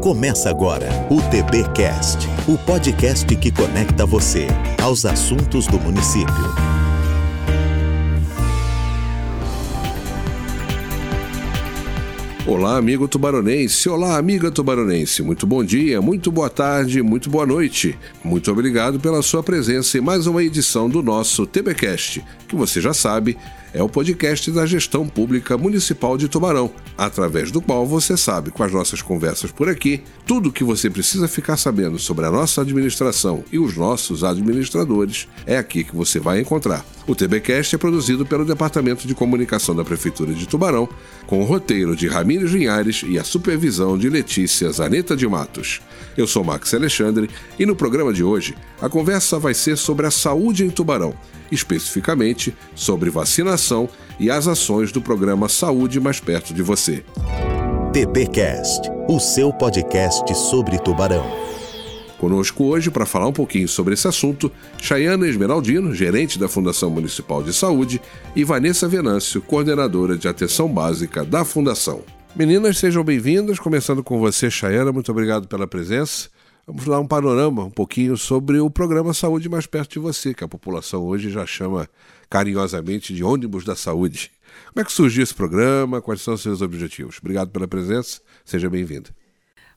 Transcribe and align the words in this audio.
Começa 0.00 0.48
agora 0.48 0.88
o 1.10 1.20
TBcast, 1.20 2.26
o 2.48 2.56
podcast 2.56 3.36
que 3.36 3.52
conecta 3.52 4.06
você 4.06 4.46
aos 4.82 5.04
assuntos 5.04 5.66
do 5.66 5.78
município. 5.78 6.34
Olá, 12.46 12.78
amigo 12.78 13.06
tubaronense. 13.06 13.90
Olá, 13.90 14.16
amiga 14.16 14.50
tubaronense. 14.50 15.22
Muito 15.22 15.46
bom 15.46 15.62
dia, 15.62 16.00
muito 16.00 16.32
boa 16.32 16.48
tarde, 16.48 17.02
muito 17.02 17.28
boa 17.28 17.44
noite. 17.44 17.98
Muito 18.24 18.50
obrigado 18.50 18.98
pela 18.98 19.20
sua 19.20 19.42
presença 19.42 19.98
em 19.98 20.00
mais 20.00 20.26
uma 20.26 20.42
edição 20.42 20.88
do 20.88 21.02
nosso 21.02 21.46
TBcast, 21.46 22.24
que 22.48 22.56
você 22.56 22.80
já 22.80 22.94
sabe 22.94 23.36
é 23.72 23.82
o 23.82 23.88
podcast 23.88 24.50
da 24.50 24.66
Gestão 24.66 25.06
Pública 25.06 25.56
Municipal 25.56 26.18
de 26.18 26.28
Tubarão, 26.28 26.70
através 26.96 27.50
do 27.50 27.60
qual 27.60 27.86
você 27.86 28.16
sabe, 28.16 28.50
com 28.50 28.62
as 28.62 28.72
nossas 28.72 29.00
conversas 29.00 29.52
por 29.52 29.68
aqui, 29.68 30.02
tudo 30.26 30.48
o 30.48 30.52
que 30.52 30.64
você 30.64 30.90
precisa 30.90 31.28
ficar 31.28 31.56
sabendo 31.56 31.98
sobre 31.98 32.26
a 32.26 32.30
nossa 32.30 32.62
administração 32.62 33.44
e 33.52 33.58
os 33.58 33.76
nossos 33.76 34.24
administradores 34.24 35.28
é 35.46 35.56
aqui 35.56 35.84
que 35.84 35.94
você 35.94 36.18
vai 36.18 36.40
encontrar. 36.40 36.84
O 37.06 37.14
TBcast 37.14 37.74
é 37.74 37.78
produzido 37.78 38.26
pelo 38.26 38.44
Departamento 38.44 39.06
de 39.06 39.14
Comunicação 39.14 39.74
da 39.74 39.84
Prefeitura 39.84 40.32
de 40.32 40.46
Tubarão, 40.46 40.88
com 41.26 41.40
o 41.40 41.44
roteiro 41.44 41.96
de 41.96 42.06
Ramírez 42.06 42.50
Vinhares 42.50 43.02
e 43.06 43.18
a 43.18 43.24
supervisão 43.24 43.96
de 43.96 44.08
Letícia 44.08 44.70
Zaneta 44.70 45.16
de 45.16 45.26
Matos. 45.26 45.80
Eu 46.16 46.26
sou 46.26 46.44
Max 46.44 46.74
Alexandre 46.74 47.30
e 47.58 47.64
no 47.64 47.74
programa 47.74 48.12
de 48.12 48.22
hoje 48.22 48.54
a 48.80 48.88
conversa 48.88 49.38
vai 49.38 49.54
ser 49.54 49.76
sobre 49.76 50.06
a 50.06 50.10
saúde 50.10 50.64
em 50.64 50.70
Tubarão 50.70 51.14
especificamente 51.50 52.54
sobre 52.74 53.10
vacinação 53.10 53.88
e 54.18 54.30
as 54.30 54.46
ações 54.46 54.92
do 54.92 55.00
programa 55.00 55.48
Saúde 55.48 56.00
Mais 56.00 56.20
Perto 56.20 56.54
de 56.54 56.62
Você. 56.62 57.04
TBcast, 57.92 58.88
o 59.08 59.18
seu 59.18 59.52
podcast 59.52 60.34
sobre 60.34 60.78
tubarão. 60.78 61.50
Conosco 62.20 62.64
hoje 62.64 62.90
para 62.90 63.06
falar 63.06 63.26
um 63.28 63.32
pouquinho 63.32 63.66
sobre 63.66 63.94
esse 63.94 64.06
assunto, 64.06 64.52
Chayana 64.76 65.26
Esmeraldino, 65.26 65.94
gerente 65.94 66.38
da 66.38 66.48
Fundação 66.48 66.90
Municipal 66.90 67.42
de 67.42 67.52
Saúde, 67.52 67.98
e 68.36 68.44
Vanessa 68.44 68.86
Venâncio, 68.86 69.40
coordenadora 69.40 70.18
de 70.18 70.28
atenção 70.28 70.68
básica 70.68 71.24
da 71.24 71.46
Fundação. 71.46 72.02
Meninas, 72.36 72.78
sejam 72.78 73.02
bem-vindas. 73.02 73.58
Começando 73.58 74.04
com 74.04 74.18
você, 74.18 74.50
Chayana, 74.50 74.92
muito 74.92 75.10
obrigado 75.10 75.48
pela 75.48 75.66
presença. 75.66 76.28
Vamos 76.70 76.84
dar 76.84 77.00
um 77.00 77.06
panorama 77.06 77.64
um 77.64 77.70
pouquinho 77.70 78.16
sobre 78.16 78.60
o 78.60 78.70
programa 78.70 79.12
Saúde 79.12 79.48
Mais 79.48 79.66
Perto 79.66 79.94
de 79.94 79.98
Você, 79.98 80.32
que 80.32 80.44
a 80.44 80.48
população 80.48 81.02
hoje 81.02 81.28
já 81.28 81.44
chama 81.44 81.88
carinhosamente 82.28 83.12
de 83.12 83.24
ônibus 83.24 83.64
da 83.64 83.74
saúde. 83.74 84.30
Como 84.72 84.80
é 84.80 84.84
que 84.84 84.92
surgiu 84.92 85.24
esse 85.24 85.34
programa? 85.34 86.00
Quais 86.00 86.20
são 86.20 86.34
os 86.34 86.42
seus 86.42 86.62
objetivos? 86.62 87.18
Obrigado 87.18 87.50
pela 87.50 87.66
presença, 87.66 88.20
seja 88.44 88.70
bem-vindo. 88.70 89.10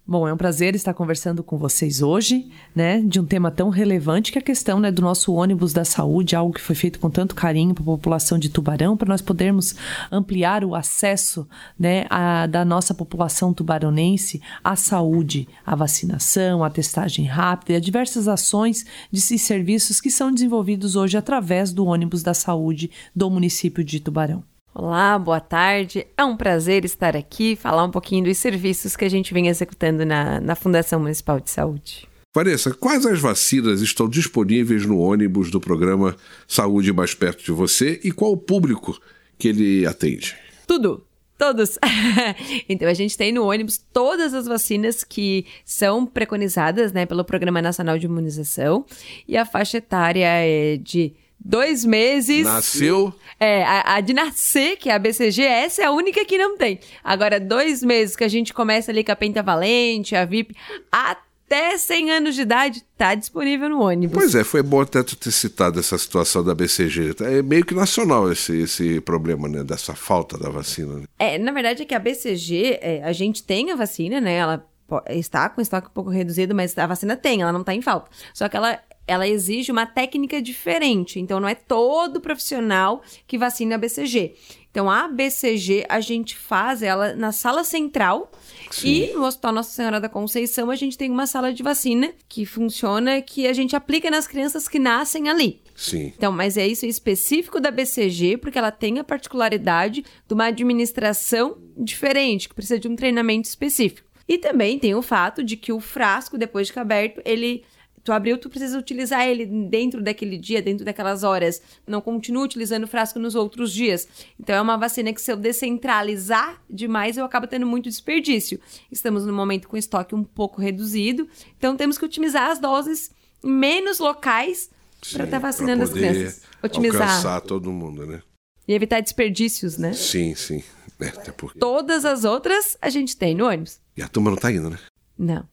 Bom, 0.06 0.28
é 0.28 0.34
um 0.34 0.38
prazer 0.38 0.76
estar 0.76 0.94
conversando 0.94 1.42
com 1.42 1.58
vocês 1.58 2.02
hoje, 2.02 2.52
né, 2.76 3.00
de 3.00 3.22
um 3.22 3.26
tema 3.26 3.50
tão 3.50 3.70
relevante 3.70 4.34
que 4.34 4.38
é 4.38 4.42
a 4.42 4.44
questão, 4.44 4.78
né, 4.78 4.92
do 4.92 5.02
nosso 5.02 5.34
ônibus 5.34 5.72
da 5.72 5.86
saúde, 5.86 6.36
algo 6.36 6.54
que 6.54 6.59
foi 6.59 6.76
feito 6.76 7.00
com 7.00 7.09
tanto 7.09 7.34
carinho 7.34 7.73
para 7.73 7.84
a 7.84 7.86
população 7.86 8.38
de 8.38 8.50
Tubarão, 8.50 8.98
para 8.98 9.08
nós 9.08 9.22
podermos 9.22 9.74
ampliar 10.12 10.66
o 10.66 10.76
acesso, 10.76 11.48
né, 11.80 12.06
a, 12.09 12.46
da 12.48 12.66
nossa 12.66 12.94
população 12.94 13.54
tubaronense 13.54 14.42
à 14.62 14.76
saúde, 14.76 15.48
à 15.66 15.74
vacinação, 15.74 16.66
à 16.66 16.70
testagem 16.70 17.24
rápida 17.24 17.72
e 17.72 17.76
a 17.78 17.80
diversas 17.80 18.28
ações 18.28 18.86
de 19.09 19.22
serviços 19.22 20.02
que 20.02 20.12
são 20.12 20.34
desenvolvidos 20.34 20.98
hoje 20.98 21.16
através 21.16 21.72
do 21.72 21.86
ônibus 21.86 22.22
da 22.22 22.34
saúde 22.34 22.92
do 23.16 23.30
município 23.30 23.81
de 23.86 24.02
Tubarão. 24.02 24.44
Olá, 24.75 25.19
boa 25.19 25.39
tarde. 25.39 26.07
É 26.17 26.25
um 26.25 26.35
prazer 26.35 26.83
estar 26.83 27.16
aqui, 27.16 27.55
falar 27.55 27.83
um 27.83 27.91
pouquinho 27.91 28.23
dos 28.23 28.39
serviços 28.39 28.95
que 28.95 29.05
a 29.05 29.09
gente 29.09 29.31
vem 29.31 29.47
executando 29.47 30.03
na, 30.03 30.41
na 30.41 30.55
Fundação 30.55 30.99
Municipal 30.99 31.39
de 31.39 31.52
Saúde. 31.52 32.09
Vanessa, 32.35 32.73
quais 32.73 33.05
as 33.05 33.19
vacinas 33.19 33.81
estão 33.81 34.09
disponíveis 34.09 34.83
no 34.83 34.97
ônibus 34.97 35.51
do 35.51 35.61
programa 35.61 36.16
Saúde 36.47 36.91
Mais 36.91 37.13
Perto 37.13 37.44
de 37.44 37.51
Você 37.51 38.00
e 38.03 38.12
qual 38.12 38.31
o 38.31 38.38
público 38.38 39.00
que 39.38 39.50
ele 39.50 39.85
atende? 39.85 40.35
Tudo. 40.66 41.06
Todos. 41.38 41.78
então, 42.67 42.88
a 42.88 42.94
gente 42.95 43.16
tem 43.16 43.31
no 43.31 43.44
ônibus 43.44 43.79
todas 43.94 44.33
as 44.33 44.47
vacinas 44.47 45.03
que 45.03 45.45
são 45.63 46.03
preconizadas 46.03 46.91
né, 46.91 47.06
pelo 47.06 47.23
Programa 47.23 47.62
Nacional 47.62 48.00
de 48.00 48.07
Imunização 48.07 48.85
e 49.28 49.38
a 49.38 49.45
faixa 49.45 49.78
etária 49.78 50.25
é 50.25 50.78
de 50.78 51.13
dois 51.44 51.84
meses. 51.84 52.46
Nasceu? 52.46 53.14
É, 53.40 53.64
a, 53.64 53.96
a, 53.96 54.02
de 54.02 54.14
nascer, 54.14 54.78
que 54.78 54.90
é 54.90 54.94
a 54.94 55.00
BCG, 55.00 55.42
essa 55.42 55.81
é 55.81 55.86
a 55.86 55.92
única 55.92 56.24
que 56.24 56.38
não 56.38 56.58
tem. 56.58 56.80
Agora, 57.04 57.40
dois 57.40 57.84
meses 57.84 58.16
que 58.16 58.24
a 58.24 58.28
gente 58.28 58.54
começa 58.54 58.92
ali 58.92 59.04
com 59.04 59.12
a 59.12 59.16
Pentavalente, 59.16 60.16
a 60.16 60.24
VIP, 60.24 60.56
até 60.92 61.78
100 61.78 62.12
anos 62.12 62.36
de 62.36 62.42
idade, 62.42 62.84
tá 62.98 63.14
disponível 63.14 63.70
no 63.70 63.81
ônibus. 63.81 64.18
Pois 64.18 64.34
é, 64.34 64.44
foi 64.44 64.64
bom 64.64 64.81
até 64.81 65.04
tu 65.04 65.16
ter 65.16 65.31
citado 65.31 65.80
essa 65.80 65.98
situação 65.98 66.44
da 66.44 66.56
BCG. 66.56 67.16
É 67.22 67.42
meio 67.42 67.66
que 67.66 67.75
nacional 67.75 68.31
esse, 68.31 68.62
esse 68.62 69.02
problema, 69.02 69.50
né, 69.50 69.64
dessa 69.64 69.94
falta 69.94 70.38
da 70.38 70.50
vacina. 70.50 70.96
Né? 70.96 71.04
É, 71.20 71.38
na 71.38 71.52
verdade 71.52 71.84
é 71.84 71.86
que 71.86 71.94
a 71.94 72.00
BCG, 72.00 72.80
é, 72.81 73.04
a 73.04 73.12
gente 73.12 73.44
tem 73.44 73.72
a 73.72 73.75
vacina, 73.75 74.22
né, 74.22 74.36
ela 74.36 74.66
está 75.10 75.50
com 75.50 75.62
estoque 75.62 75.88
um 75.88 75.94
pouco 75.94 76.10
reduzido, 76.10 76.54
mas 76.54 76.78
a 76.78 76.86
vacina 76.86 77.16
tem, 77.16 77.42
ela 77.42 77.52
não 77.52 77.62
está 77.62 77.74
em 77.74 77.81
falta. 77.81 78.10
Só 78.34 78.48
que 78.48 78.56
ela 78.56 78.80
ela 79.08 79.28
exige 79.28 79.72
uma 79.72 79.86
técnica 79.86 80.41
diferente. 80.41 81.19
Então, 81.19 81.40
não 81.40 81.47
é 81.47 81.56
todo 81.56 82.22
profissional 82.22 83.02
que 83.28 83.38
vacina 83.38 83.75
a 83.75 83.78
BCG. 83.78 84.36
Então, 84.72 84.90
a 84.90 85.08
BCG 85.08 85.86
a 85.88 86.00
gente 86.00 86.36
faz 86.36 86.81
ela 86.81 87.16
na 87.16 87.31
sala 87.31 87.63
central 87.63 88.31
Sim. 88.72 88.88
e 88.88 89.13
no 89.13 89.24
Hospital 89.24 89.52
Nossa 89.52 89.69
Senhora 89.69 90.02
da 90.02 90.09
Conceição 90.09 90.72
a 90.72 90.75
gente 90.75 90.97
tem 90.97 91.12
uma 91.12 91.28
sala 91.28 91.53
de 91.53 91.62
vacina 91.62 92.12
que 92.28 92.44
funciona 92.44 93.22
que 93.22 93.46
a 93.46 93.53
gente 93.53 93.75
aplica 93.75 94.09
nas 94.09 94.25
crianças 94.25 94.68
que 94.68 94.80
nascem 94.80 95.30
ali. 95.30 95.62
Sim. 95.75 96.12
Então, 96.18 96.31
mas 96.31 96.58
é 96.58 96.66
isso 96.66 96.88
específico 96.88 97.59
da 97.59 97.69
BCG, 97.69 98.38
porque 98.38 98.58
ela 98.58 98.72
tem 98.72 98.97
a 98.97 99.03
particularidade 99.03 100.03
de 100.28 100.34
uma 100.34 100.46
administração 100.46 101.58
diferente, 101.78 102.50
que 102.50 102.56
precisa 102.56 102.80
de 102.80 102.88
um 102.88 102.96
treinamento 102.96 103.47
específico. 103.47 104.08
E 104.28 104.38
também 104.38 104.80
tem 104.80 104.96
o 104.96 105.02
fato 105.02 105.44
de 105.44 105.58
que 105.58 105.72
o 105.72 105.80
frasco, 105.80 106.38
depois 106.38 106.68
de 106.68 106.80
aberto, 106.80 107.22
ele 107.25 107.63
tu 108.03 108.12
abriu, 108.12 108.38
tu 108.38 108.50
precisa 108.50 108.78
utilizar 108.78 109.25
ele 109.28 109.46
dentro 109.46 110.02
daquele 110.02 110.38
dia, 110.38 110.62
dentro 110.62 110.84
daquelas 110.84 111.24
horas. 111.24 111.62
Não 111.88 112.02
continua 112.02 112.44
utilizando 112.44 112.84
o 112.84 112.88
frasco 112.88 113.18
nos 113.18 113.34
outros 113.36 113.72
dias. 113.72 114.08
Então 114.40 114.56
é 114.56 114.62
uma 114.62 114.78
vacina 114.78 115.14
que 115.14 115.22
se 115.22 115.31
eu 115.31 115.38
descentralizar 115.38 116.62
demais, 116.69 117.18
eu 117.18 117.25
acabo 117.25 117.47
tendo 117.47 117.66
muito 117.66 117.90
desperdício. 117.90 118.59
Estamos 118.92 119.25
no 119.25 119.34
momento 119.34 119.68
com 119.68 119.78
estoque 119.78 120.13
um 120.13 120.24
pouco 120.24 120.62
reduzido, 120.62 121.28
então 121.58 121.78
temos 121.78 121.97
que 121.97 122.06
otimizar 122.06 122.52
as 122.52 122.59
doses 122.59 123.12
em 123.44 123.52
menos 123.52 124.00
locais 124.00 124.69
para 125.12 125.25
estar 125.25 125.40
tá 125.40 125.40
vacinando 125.40 125.84
as 125.84 125.92
crianças. 125.92 126.42
Otimizar. 126.62 127.02
Alcançar 127.02 127.42
todo 127.42 127.72
mundo, 127.72 128.06
né? 128.06 128.22
E 128.68 128.74
evitar 128.74 129.02
desperdícios, 129.02 129.78
né? 129.78 129.94
Sim, 129.94 130.34
sim. 130.36 130.63
É, 131.00 131.08
até 131.08 131.31
porque... 131.31 131.59
Todas 131.59 132.06
as 132.06 132.24
outras 132.24 132.78
a 132.81 132.90
gente 132.90 133.18
tem 133.18 133.36
no 133.36 133.46
ônibus. 133.46 133.80
E 133.97 134.02
a 134.02 134.08
turma 134.08 134.30
não 134.31 134.38
tá 134.38 134.52
indo, 134.52 134.69
né? 134.69 134.80
Não. 135.18 135.47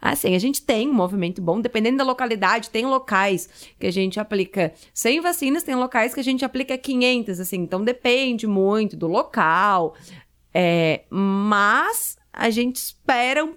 Assim, 0.00 0.34
a 0.34 0.38
gente 0.38 0.62
tem 0.62 0.88
um 0.88 0.92
movimento 0.92 1.40
bom, 1.40 1.60
dependendo 1.60 1.98
da 1.98 2.04
localidade, 2.04 2.70
tem 2.70 2.86
locais 2.86 3.48
que 3.78 3.86
a 3.86 3.90
gente 3.90 4.18
aplica 4.20 4.72
100 4.92 5.20
vacinas, 5.20 5.62
tem 5.62 5.74
locais 5.74 6.14
que 6.14 6.20
a 6.20 6.24
gente 6.24 6.44
aplica 6.44 6.76
500, 6.76 7.40
assim, 7.40 7.58
então 7.58 7.82
depende 7.82 8.46
muito 8.46 8.96
do 8.96 9.06
local, 9.06 9.94
é, 10.52 11.04
mas 11.10 12.16
a 12.32 12.50
gente 12.50 12.76
espera 12.76 13.48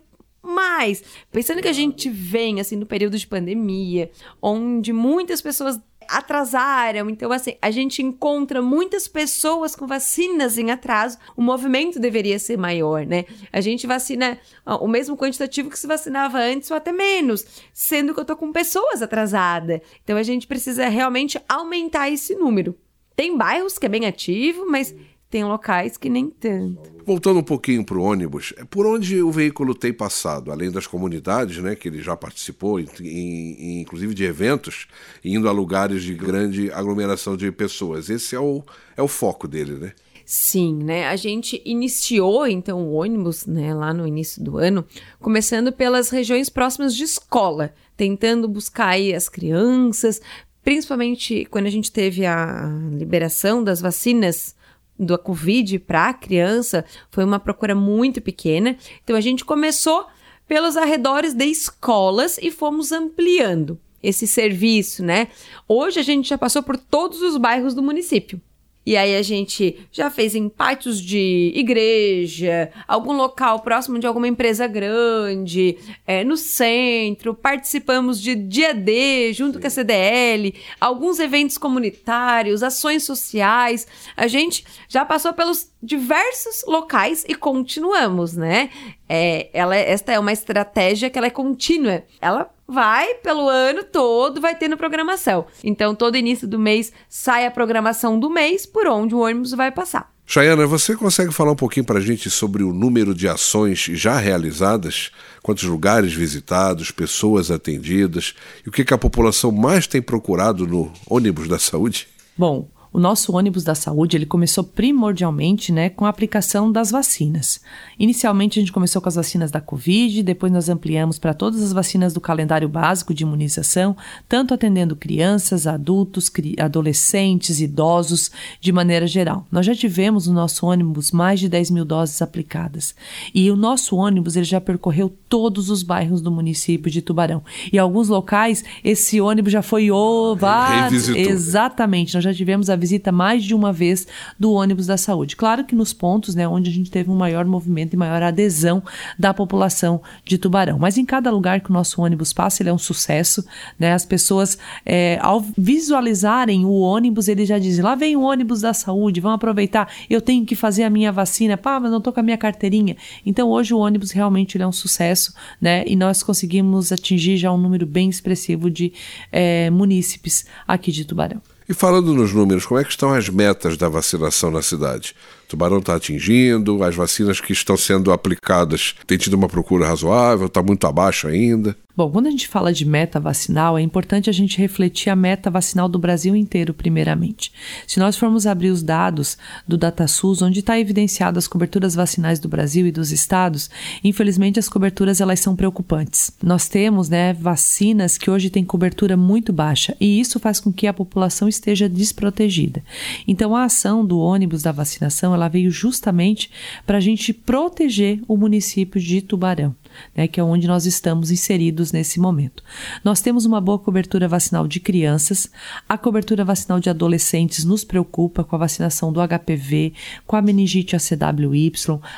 mais. 0.42 1.04
Pensando 1.32 1.62
que 1.62 1.68
a 1.68 1.74
gente 1.74 2.10
vem, 2.10 2.60
assim, 2.60 2.76
no 2.76 2.86
período 2.86 3.18
de 3.18 3.28
pandemia, 3.28 4.10
onde 4.42 4.94
muitas 4.94 5.42
pessoas 5.42 5.80
atrasaram. 6.10 7.10
Então, 7.10 7.32
assim, 7.32 7.56
a 7.62 7.72
gente 7.72 8.02
encontra 8.02 8.62
muitas 8.62 9.08
pessoas 9.08 9.76
com 9.76 9.88
vacinas 9.88 10.58
em 10.58 10.72
atraso. 10.72 11.18
O 11.36 11.42
movimento 11.42 12.00
deveria 12.00 12.40
ser 12.40 12.58
maior, 12.58 13.06
né? 13.06 13.26
A 13.52 13.62
gente 13.62 13.88
vacina 13.88 14.38
o 14.66 14.88
mesmo 14.88 15.16
quantitativo 15.16 15.70
que 15.70 15.80
se 15.80 15.88
vacinava 15.88 16.40
antes 16.40 16.70
ou 16.72 16.78
até 16.78 16.92
menos, 16.92 17.46
sendo 17.74 18.14
que 18.14 18.20
eu 18.20 18.26
tô 18.26 18.36
com 18.36 18.52
pessoas 18.52 19.02
atrasadas. 19.02 19.82
Então, 20.04 20.18
a 20.18 20.24
gente 20.24 20.48
precisa 20.48 20.88
realmente 20.90 21.40
aumentar 21.48 22.10
esse 22.10 22.36
número. 22.36 22.78
Tem 23.16 23.36
bairros 23.36 23.78
que 23.78 23.86
é 23.86 23.90
bem 23.90 24.06
ativo, 24.06 24.66
mas 24.66 24.96
tem 25.30 25.44
locais 25.44 25.96
que 25.96 26.10
nem 26.10 26.30
tanto. 26.30 26.90
Voltando 27.06 27.40
um 27.40 27.44
pouquinho 27.44 27.86
para 27.86 27.98
o 27.98 28.02
ônibus, 28.02 28.54
é 28.58 28.66
por 28.66 28.86
onde 28.86 29.22
o 29.22 29.32
veículo 29.32 29.76
tem 29.76 29.94
passado, 29.94 30.52
além 30.52 30.72
das 30.72 30.88
comunidades, 30.88 31.58
né, 31.60 31.76
que 31.76 31.88
ele 31.88 32.02
já 32.02 32.16
participou, 32.18 32.80
em, 32.80 32.88
em, 33.00 33.82
inclusive 33.82 34.14
de 34.14 34.24
eventos, 34.24 34.88
indo 35.24 35.48
a 35.48 35.52
lugares 35.52 36.04
de 36.04 36.14
grande 36.14 36.72
aglomeração 36.72 37.38
de 37.38 37.52
pessoas. 37.52 38.10
Esse 38.10 38.36
é 38.36 38.40
o, 38.40 38.64
é 38.98 39.02
o 39.02 39.08
foco 39.08 39.48
dele, 39.48 39.74
né? 39.74 39.94
Sim, 40.26 40.84
né? 40.84 41.08
A 41.08 41.16
gente 41.16 41.60
iniciou 41.66 42.46
então 42.46 42.80
o 42.84 42.94
ônibus, 42.94 43.48
né, 43.48 43.74
lá 43.74 43.92
no 43.92 44.08
início 44.08 44.44
do 44.44 44.58
ano, 44.58 44.86
começando 45.20 45.72
pelas 45.72 46.10
regiões 46.10 46.50
próximas 46.50 46.96
de 46.96 47.04
escola, 47.04 47.74
tentando 47.98 48.48
buscar 48.48 48.90
aí 48.90 49.14
as 49.14 49.28
crianças, 49.28 50.22
principalmente 50.64 51.46
quando 51.50 51.66
a 51.66 51.72
gente 51.72 51.92
teve 51.92 52.26
a 52.28 52.70
liberação 52.92 53.64
das 53.64 53.82
vacinas 53.82 54.56
da 55.00 55.18
Covid 55.18 55.80
para 55.80 56.10
a 56.10 56.14
criança 56.14 56.84
foi 57.10 57.24
uma 57.24 57.40
procura 57.40 57.74
muito 57.74 58.22
pequena. 58.22 58.76
Então 59.04 59.16
a 59.16 59.22
gente 59.22 59.46
começou 59.46 60.06
pelos 60.48 60.76
arredores 60.76 61.34
de 61.34 61.46
escolas 61.46 62.38
e 62.42 62.52
fomos 62.52 62.92
ampliando 62.92 63.80
esse 64.02 64.28
serviço, 64.28 65.04
né? 65.04 65.28
Hoje 65.68 66.00
a 66.00 66.04
gente 66.04 66.30
já 66.30 66.38
passou 66.38 66.64
por 66.64 66.78
todos 66.78 67.22
os 67.22 67.38
bairros 67.38 67.74
do 67.74 67.84
município. 67.84 68.42
E 68.86 68.98
aí 68.98 69.16
a 69.16 69.22
gente 69.22 69.88
já 69.92 70.10
fez 70.10 70.34
em 70.34 70.50
pátios 70.50 71.00
de 71.00 71.52
igreja, 71.54 72.72
algum 72.88 73.14
local 73.14 73.60
próximo 73.60 74.00
de 74.00 74.08
alguma 74.08 74.28
empresa 74.28 74.66
grande, 74.68 75.78
é, 76.08 76.24
no 76.24 76.36
centro, 76.36 77.36
participamos 77.36 78.20
de 78.20 78.34
dia 78.34 78.74
D 78.74 79.32
junto 79.34 79.56
Sim. 79.56 79.62
com 79.62 79.68
a 79.68 79.70
CDL, 79.70 80.56
alguns 80.80 81.20
eventos 81.20 81.58
comunitários, 81.58 82.64
ações 82.64 83.04
sociais. 83.04 83.86
A 84.18 84.28
gente 84.28 84.66
já 84.88 85.06
passou 85.06 85.34
pelos 85.34 85.72
diversos 85.84 86.64
locais 86.66 87.24
e 87.28 87.36
continuamos, 87.36 88.36
né? 88.36 88.70
É, 89.08 89.50
ela, 89.54 89.76
é, 89.76 89.92
esta 89.92 90.14
é 90.14 90.20
uma 90.20 90.32
estratégia 90.32 91.10
que 91.10 91.18
ela 91.18 91.28
é 91.28 91.32
contínua. 91.32 92.04
Ela 92.22 92.50
vai 92.70 93.16
pelo 93.16 93.50
ano 93.50 93.84
todo, 93.84 94.40
vai 94.40 94.56
tendo 94.56 94.78
programação. 94.78 95.48
Então, 95.64 95.96
todo 95.96 96.16
início 96.16 96.48
do 96.48 96.60
mês 96.60 96.94
sai 97.10 97.46
a 97.46 97.52
programação 97.52 98.20
do 98.20 98.30
mês 98.30 98.66
por 98.66 98.88
onde 98.88 99.16
o 99.16 99.20
ônibus 99.20 99.52
vai 99.52 99.72
passar. 99.72 100.14
Chayana, 100.26 100.68
você 100.68 100.96
consegue 100.96 101.34
falar 101.34 101.54
um 101.54 101.56
pouquinho 101.56 101.84
para 101.84 101.98
a 101.98 102.02
gente 102.02 102.30
sobre 102.30 102.62
o 102.62 102.72
número 102.72 103.16
de 103.16 103.28
ações 103.28 103.80
já 103.80 104.20
realizadas? 104.20 105.10
Quantos 105.42 105.64
lugares 105.64 106.14
visitados, 106.14 106.92
pessoas 106.92 107.50
atendidas? 107.50 108.36
E 108.64 108.70
o 108.70 108.72
que, 108.72 108.86
que 108.86 108.94
a 108.94 108.98
população 108.98 109.52
mais 109.52 109.88
tem 109.88 110.04
procurado 110.04 110.68
no 110.68 110.94
ônibus 111.10 111.48
da 111.48 111.58
saúde? 111.58 112.08
Bom, 112.38 112.70
o 112.92 113.00
nosso 113.00 113.36
ônibus 113.36 113.64
da 113.64 113.76
saúde 113.76 114.18
ele 114.18 114.26
começou 114.26 114.64
primordialmente 114.64 115.72
né, 115.72 115.90
com 115.90 116.06
a 116.06 116.10
aplicação 116.10 116.72
das 116.72 116.92
vacinas. 116.92 117.62
Inicialmente 117.98 118.60
a 118.60 118.62
gente 118.62 118.72
começou 118.72 119.02
com 119.02 119.10
as 119.10 119.16
vacinas 119.16 119.52
da 119.52 119.62
Covid, 119.62 120.24
depois 120.24 120.52
nós 120.52 120.70
ampliamos 120.70 121.20
para 121.20 121.34
todas 121.34 121.62
as 121.62 121.72
vacinas 121.72 122.14
do 122.14 122.22
calendário 122.22 122.68
básico 122.68 123.14
de 123.14 123.24
imunização, 123.24 123.96
tanto 124.28 124.54
atendendo 124.54 124.96
crianças, 124.96 125.68
adultos, 125.68 126.30
cri 126.30 126.56
adolescentes, 126.60 127.62
idosos, 127.62 128.32
de 128.60 128.72
maneira 128.72 129.06
geral. 129.06 129.46
Nós 129.52 129.66
já 129.66 129.76
tivemos 129.76 130.28
no 130.28 130.34
nosso 130.34 130.66
ônibus 130.66 131.12
mais 131.12 131.40
de 131.40 131.48
10 131.48 131.72
mil 131.72 131.86
doses 131.86 132.22
aplicadas. 132.22 132.96
E 133.34 133.52
o 133.52 133.56
nosso 133.56 133.96
ônibus 133.96 134.36
ele 134.36 134.46
já 134.46 134.60
percorreu 134.60 135.14
todos 135.28 135.70
os 135.70 135.84
bairros 135.84 136.22
do 136.22 136.32
município 136.32 136.92
de 136.92 137.02
Tubarão. 137.02 137.44
E 137.72 137.78
em 137.78 137.80
alguns 137.80 138.10
locais, 138.10 138.64
esse 138.84 139.22
ônibus 139.22 139.52
já 139.52 139.62
foi 139.62 139.92
ovado. 139.92 140.96
Exatamente, 141.16 142.16
nós 142.16 142.24
já 142.24 142.34
tivemos 142.34 142.70
a 142.70 142.76
visita 142.80 143.12
mais 143.12 143.44
de 143.44 143.54
uma 143.54 143.72
vez 143.72 144.08
do 144.40 144.54
ônibus 144.54 144.88
da 144.88 144.98
saúde. 144.98 145.36
Claro 145.36 145.64
que 145.64 145.76
nos 145.76 145.94
pontos 145.94 146.34
né, 146.34 146.48
onde 146.48 146.70
a 146.70 146.74
gente 146.74 146.90
teve 146.90 147.12
um 147.12 147.16
maior 147.16 147.46
movimento 147.46 147.94
e 147.94 147.98
maior 147.98 148.24
adesão 148.24 148.82
da 149.18 149.34
população 149.34 150.02
de 150.24 150.38
Tubarão. 150.38 150.80
Mas 150.80 150.98
em 150.98 151.06
cada 151.06 151.30
lugar 151.30 151.60
que 151.60 151.70
o 151.70 151.74
nosso 151.74 152.02
ônibus 152.02 152.34
passa, 152.34 152.64
ele 152.64 152.70
é 152.70 152.74
um 152.74 152.78
sucesso. 152.78 153.46
Né? 153.78 153.94
As 153.94 154.06
pessoas, 154.06 154.58
é, 154.86 155.20
ao 155.22 155.44
visualizarem 155.58 156.66
o 156.66 156.72
ônibus, 156.72 157.28
eles 157.28 157.48
já 157.48 157.60
dizem: 157.60 157.84
lá 157.84 157.96
vem 157.96 158.16
o 158.16 158.22
ônibus 158.22 158.62
da 158.62 158.74
saúde, 158.74 159.20
vamos 159.20 159.36
aproveitar, 159.36 159.92
eu 160.10 160.22
tenho 160.22 160.46
que 160.46 160.56
fazer 160.56 160.84
a 160.84 160.90
minha 160.90 161.12
vacina. 161.12 161.58
Pá, 161.58 161.80
mas 161.80 161.92
não 161.92 161.98
estou 161.98 162.14
com 162.14 162.20
a 162.20 162.24
minha 162.24 162.38
carteirinha. 162.38 162.96
Então 163.26 163.50
hoje 163.50 163.74
o 163.74 163.78
ônibus 163.78 164.12
realmente 164.12 164.60
é 164.60 164.68
um 164.68 164.72
sucesso 164.72 165.34
né? 165.62 165.84
e 165.86 165.96
nós 165.96 166.24
conseguimos 166.24 166.92
atingir 166.92 167.38
já 167.38 167.52
um 167.52 167.58
número 167.58 167.86
bem 167.86 168.10
expressivo 168.10 168.70
de 168.70 168.94
é, 169.32 169.70
munícipes 169.70 170.46
aqui 170.68 170.92
de 170.92 171.06
Tubarão. 171.06 171.42
E 171.70 171.74
falando 171.76 172.16
nos 172.16 172.34
números, 172.34 172.66
como 172.66 172.80
é 172.80 172.84
que 172.84 172.90
estão 172.90 173.14
as 173.14 173.30
metas 173.30 173.78
da 173.78 173.88
vacinação 173.88 174.50
na 174.50 174.60
cidade? 174.60 175.16
Tubarão 175.50 175.80
está 175.80 175.96
atingindo, 175.96 176.84
as 176.84 176.96
vacinas 176.96 177.42
que 177.42 177.52
estão 177.52 177.76
sendo 177.76 178.12
aplicadas 178.12 178.94
têm 179.08 179.18
tido 179.18 179.34
uma 179.34 179.50
procura 179.50 179.88
razoável, 179.88 180.46
está 180.46 180.62
muito 180.62 180.86
abaixo 180.86 181.28
ainda. 181.28 181.76
Bom, 182.00 182.10
quando 182.10 182.28
a 182.28 182.32
gente 182.32 182.48
fala 182.48 182.72
de 182.72 182.86
meta 182.86 183.20
vacinal, 183.20 183.78
é 183.78 183.82
importante 183.82 184.30
a 184.30 184.34
gente 184.34 184.58
refletir 184.58 185.10
a 185.10 185.18
meta 185.18 185.52
vacinal 185.52 185.90
do 185.90 186.00
Brasil 186.00 186.34
inteiro, 186.34 186.74
primeiramente. 186.74 187.52
Se 187.86 188.00
nós 188.00 188.16
formos 188.16 188.48
abrir 188.48 188.70
os 188.70 188.82
dados 188.82 189.38
do 189.68 189.78
DataSUS, 189.78 190.42
onde 190.42 190.62
está 190.62 190.80
evidenciado 190.80 191.38
as 191.38 191.46
coberturas 191.46 191.96
vacinais 191.96 192.40
do 192.40 192.48
Brasil 192.48 192.88
e 192.88 192.92
dos 192.92 193.12
estados, 193.12 193.70
infelizmente 194.02 194.58
as 194.58 194.70
coberturas 194.70 195.20
elas 195.20 195.42
são 195.42 195.58
preocupantes. 195.58 196.32
Nós 196.42 196.70
temos 196.70 197.10
né, 197.10 197.34
vacinas 197.34 198.18
que 198.18 198.32
hoje 198.32 198.50
têm 198.50 198.64
cobertura 198.64 199.18
muito 199.18 199.52
baixa 199.52 199.94
e 200.00 200.22
isso 200.22 200.40
faz 200.40 200.62
com 200.62 200.72
que 200.72 200.88
a 200.88 200.94
população 200.94 201.50
esteja 201.50 201.90
desprotegida. 201.90 202.82
Então, 203.28 203.54
a 203.54 203.66
ação 203.66 204.06
do 204.06 204.20
ônibus 204.20 204.62
da 204.64 204.72
vacinação 204.72 205.34
ela 205.40 205.48
veio 205.48 205.72
justamente 205.72 206.52
para 206.86 206.98
a 206.98 207.02
gente 207.02 207.34
proteger 207.34 208.22
o 208.28 208.38
município 208.38 209.00
de 209.02 209.22
Tubarão, 209.22 209.76
né, 210.16 210.28
que 210.28 210.40
é 210.40 210.44
onde 210.44 210.68
nós 210.68 210.86
estamos 210.86 211.32
inseridos 211.32 211.92
nesse 211.92 212.20
momento. 212.20 212.64
Nós 213.04 213.22
temos 213.22 213.46
uma 213.46 213.62
boa 213.62 213.80
cobertura 213.80 214.28
vacinal 214.28 214.68
de 214.68 214.80
crianças, 214.80 215.50
a 215.88 215.98
cobertura 215.98 216.44
vacinal 216.46 216.80
de 216.80 216.90
adolescentes 216.90 217.64
nos 217.64 217.84
preocupa 217.84 218.44
com 218.44 218.56
a 218.56 218.60
vacinação 218.60 219.12
do 219.12 219.20
HPV, 219.20 219.94
com 220.26 220.36
a 220.36 220.42
meningite 220.42 220.96
ACWY, 220.96 221.72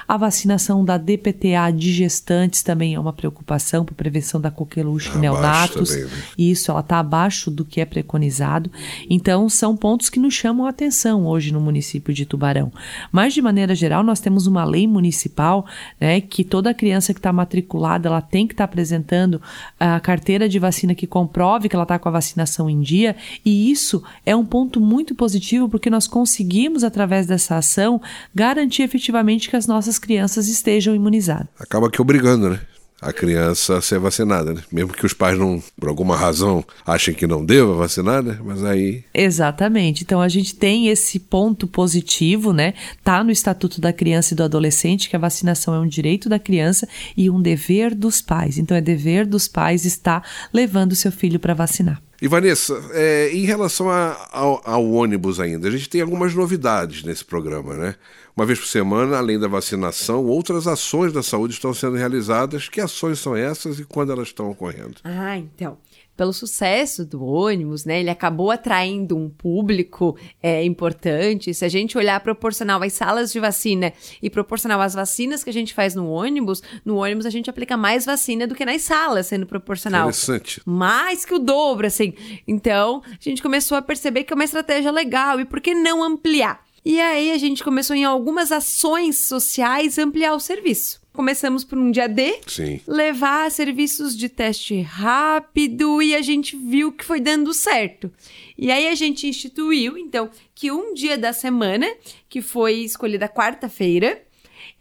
a 0.07 0.17
vacinação 0.17 0.83
da 0.83 0.97
DPTA 0.97 1.71
de 1.75 1.91
gestantes 1.91 2.63
também 2.63 2.95
é 2.95 2.99
uma 2.99 3.13
preocupação 3.13 3.85
para 3.85 3.95
prevenção 3.95 4.39
da 4.39 4.51
coqueluche 4.51 5.11
tá 5.11 5.19
neonatos. 5.19 5.89
Também, 5.89 6.05
né? 6.05 6.11
Isso, 6.37 6.71
ela 6.71 6.81
está 6.81 6.99
abaixo 6.99 7.51
do 7.51 7.65
que 7.65 7.81
é 7.81 7.85
preconizado. 7.85 8.71
Então, 9.09 9.47
são 9.49 9.75
pontos 9.75 10.09
que 10.09 10.19
nos 10.19 10.33
chamam 10.33 10.65
a 10.65 10.69
atenção 10.69 11.25
hoje 11.25 11.51
no 11.51 11.59
município 11.61 12.13
de 12.13 12.25
Tubarão. 12.25 12.71
Mas, 13.11 13.33
de 13.33 13.41
maneira 13.41 13.75
geral, 13.75 14.03
nós 14.03 14.19
temos 14.19 14.47
uma 14.47 14.63
lei 14.63 14.87
municipal 14.87 15.65
né, 15.99 16.21
que 16.21 16.43
toda 16.43 16.73
criança 16.73 17.13
que 17.13 17.19
está 17.19 17.31
matriculada 17.31 17.60
ela 18.07 18.21
tem 18.21 18.47
que 18.47 18.53
estar 18.53 18.65
tá 18.65 18.71
apresentando 18.71 19.41
a 19.79 19.99
carteira 19.99 20.47
de 20.47 20.59
vacina 20.59 20.95
que 20.95 21.07
comprove 21.07 21.69
que 21.69 21.75
ela 21.75 21.83
está 21.83 21.97
com 21.99 22.09
a 22.09 22.11
vacinação 22.11 22.69
em 22.69 22.81
dia, 22.81 23.15
e 23.45 23.71
isso 23.71 24.03
é 24.25 24.35
um 24.35 24.45
ponto 24.45 24.79
muito 24.79 25.15
positivo 25.15 25.69
porque 25.69 25.89
nós 25.89 26.07
conseguimos, 26.07 26.83
através 26.83 27.27
dessa 27.27 27.57
ação, 27.57 28.01
garantir 28.33 28.83
efetivamente 28.83 29.49
que 29.49 29.55
as 29.55 29.67
nossas 29.67 29.97
crianças 29.99 30.47
estejam 30.47 30.95
imunizadas. 30.95 31.47
Acaba 31.59 31.89
que 31.89 32.01
obrigando, 32.01 32.49
né? 32.49 32.59
A 33.01 33.11
criança 33.11 33.81
ser 33.81 33.99
vacinada, 33.99 34.53
né? 34.53 34.61
Mesmo 34.71 34.93
que 34.93 35.05
os 35.05 35.13
pais 35.13 35.37
não, 35.37 35.61
por 35.79 35.89
alguma 35.89 36.15
razão, 36.15 36.63
achem 36.85 37.15
que 37.15 37.25
não 37.25 37.43
deva 37.43 37.73
vacinar, 37.73 38.21
né? 38.21 38.37
Mas 38.43 38.63
aí. 38.63 39.03
Exatamente. 39.13 40.03
Então 40.03 40.21
a 40.21 40.29
gente 40.29 40.55
tem 40.55 40.87
esse 40.87 41.17
ponto 41.19 41.65
positivo, 41.65 42.53
né? 42.53 42.75
Tá 43.03 43.23
no 43.23 43.31
Estatuto 43.31 43.81
da 43.81 43.91
Criança 43.91 44.33
e 44.33 44.37
do 44.37 44.43
Adolescente 44.43 45.09
que 45.09 45.15
a 45.15 45.19
vacinação 45.19 45.73
é 45.73 45.79
um 45.79 45.87
direito 45.87 46.29
da 46.29 46.37
criança 46.37 46.87
e 47.17 47.29
um 47.29 47.41
dever 47.41 47.95
dos 47.95 48.21
pais. 48.21 48.59
Então 48.59 48.77
é 48.77 48.81
dever 48.81 49.25
dos 49.25 49.47
pais 49.47 49.83
estar 49.83 50.23
levando 50.53 50.95
seu 50.95 51.11
filho 51.11 51.39
para 51.39 51.55
vacinar. 51.55 51.99
E 52.21 52.27
Vanessa, 52.27 52.79
é, 52.93 53.31
em 53.33 53.45
relação 53.45 53.89
a, 53.89 54.29
ao, 54.31 54.61
ao, 54.63 54.91
ônibus 54.91 55.39
ainda, 55.39 55.67
a 55.67 55.71
gente 55.71 55.89
tem 55.89 56.01
algumas 56.01 56.35
novidades 56.35 57.03
nesse 57.03 57.25
programa, 57.25 57.73
né? 57.73 57.95
Uma 58.37 58.45
vez 58.45 58.59
por 58.59 58.67
semana, 58.67 59.17
além 59.17 59.39
da 59.39 59.47
vacinação, 59.47 60.23
outras 60.25 60.67
ações 60.67 61.11
da 61.11 61.23
saúde 61.23 61.55
estão 61.55 61.73
sendo 61.73 61.97
realizadas. 61.97 62.69
Que 62.69 62.79
ações 62.79 63.19
são 63.19 63.35
essas 63.35 63.79
e 63.79 63.85
quando 63.85 64.11
elas 64.11 64.27
estão 64.27 64.51
ocorrendo? 64.51 64.97
Ah, 65.03 65.35
então 65.35 65.77
pelo 66.21 66.33
sucesso 66.33 67.03
do 67.03 67.25
ônibus, 67.25 67.83
né? 67.83 67.99
Ele 67.99 68.11
acabou 68.11 68.51
atraindo 68.51 69.17
um 69.17 69.27
público 69.27 70.15
é, 70.39 70.63
importante. 70.63 71.51
Se 71.51 71.65
a 71.65 71.67
gente 71.67 71.97
olhar 71.97 72.19
proporcional 72.19 72.79
às 72.83 72.93
salas 72.93 73.31
de 73.31 73.39
vacina 73.39 73.91
e 74.21 74.29
proporcional 74.29 74.79
às 74.81 74.93
vacinas 74.93 75.43
que 75.43 75.49
a 75.49 75.53
gente 75.53 75.73
faz 75.73 75.95
no 75.95 76.07
ônibus, 76.07 76.61
no 76.85 76.97
ônibus 76.97 77.25
a 77.25 77.31
gente 77.31 77.49
aplica 77.49 77.75
mais 77.75 78.05
vacina 78.05 78.45
do 78.45 78.53
que 78.53 78.63
nas 78.63 78.83
salas, 78.83 79.25
sendo 79.25 79.47
proporcional. 79.47 80.09
Interessante. 80.09 80.61
Mais 80.63 81.25
que 81.25 81.33
o 81.33 81.39
dobro, 81.39 81.87
assim. 81.87 82.13
Então, 82.47 83.01
a 83.03 83.17
gente 83.19 83.41
começou 83.41 83.75
a 83.75 83.81
perceber 83.81 84.23
que 84.23 84.31
é 84.31 84.35
uma 84.35 84.45
estratégia 84.45 84.91
legal. 84.91 85.39
E 85.39 85.45
por 85.45 85.59
que 85.59 85.73
não 85.73 86.03
ampliar? 86.03 86.63
E 86.85 87.01
aí 87.01 87.31
a 87.31 87.37
gente 87.39 87.63
começou 87.63 87.95
em 87.95 88.05
algumas 88.05 88.51
ações 88.51 89.21
sociais 89.21 89.97
ampliar 89.97 90.35
o 90.35 90.39
serviço. 90.39 91.00
Começamos 91.13 91.65
por 91.65 91.77
um 91.77 91.91
dia 91.91 92.07
D, 92.07 92.39
Sim. 92.47 92.79
levar 92.87 93.51
serviços 93.51 94.15
de 94.15 94.29
teste 94.29 94.79
rápido 94.79 96.01
e 96.01 96.15
a 96.15 96.21
gente 96.21 96.55
viu 96.55 96.89
que 96.89 97.03
foi 97.03 97.19
dando 97.19 97.53
certo. 97.53 98.09
E 98.57 98.71
aí 98.71 98.87
a 98.87 98.95
gente 98.95 99.27
instituiu, 99.27 99.97
então, 99.97 100.29
que 100.55 100.71
um 100.71 100.93
dia 100.93 101.17
da 101.17 101.33
semana, 101.33 101.85
que 102.29 102.41
foi 102.41 102.75
escolhida 102.75 103.27
quarta-feira, 103.27 104.23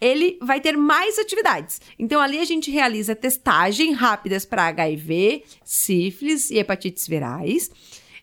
ele 0.01 0.39
vai 0.41 0.61
ter 0.61 0.77
mais 0.77 1.19
atividades. 1.19 1.81
Então, 1.99 2.21
ali 2.21 2.39
a 2.39 2.45
gente 2.45 2.71
realiza 2.71 3.17
testagem 3.17 3.93
rápidas 3.93 4.45
para 4.45 4.69
HIV, 4.69 5.43
sífilis 5.65 6.51
e 6.51 6.59
hepatites 6.59 7.09
virais. 7.09 7.71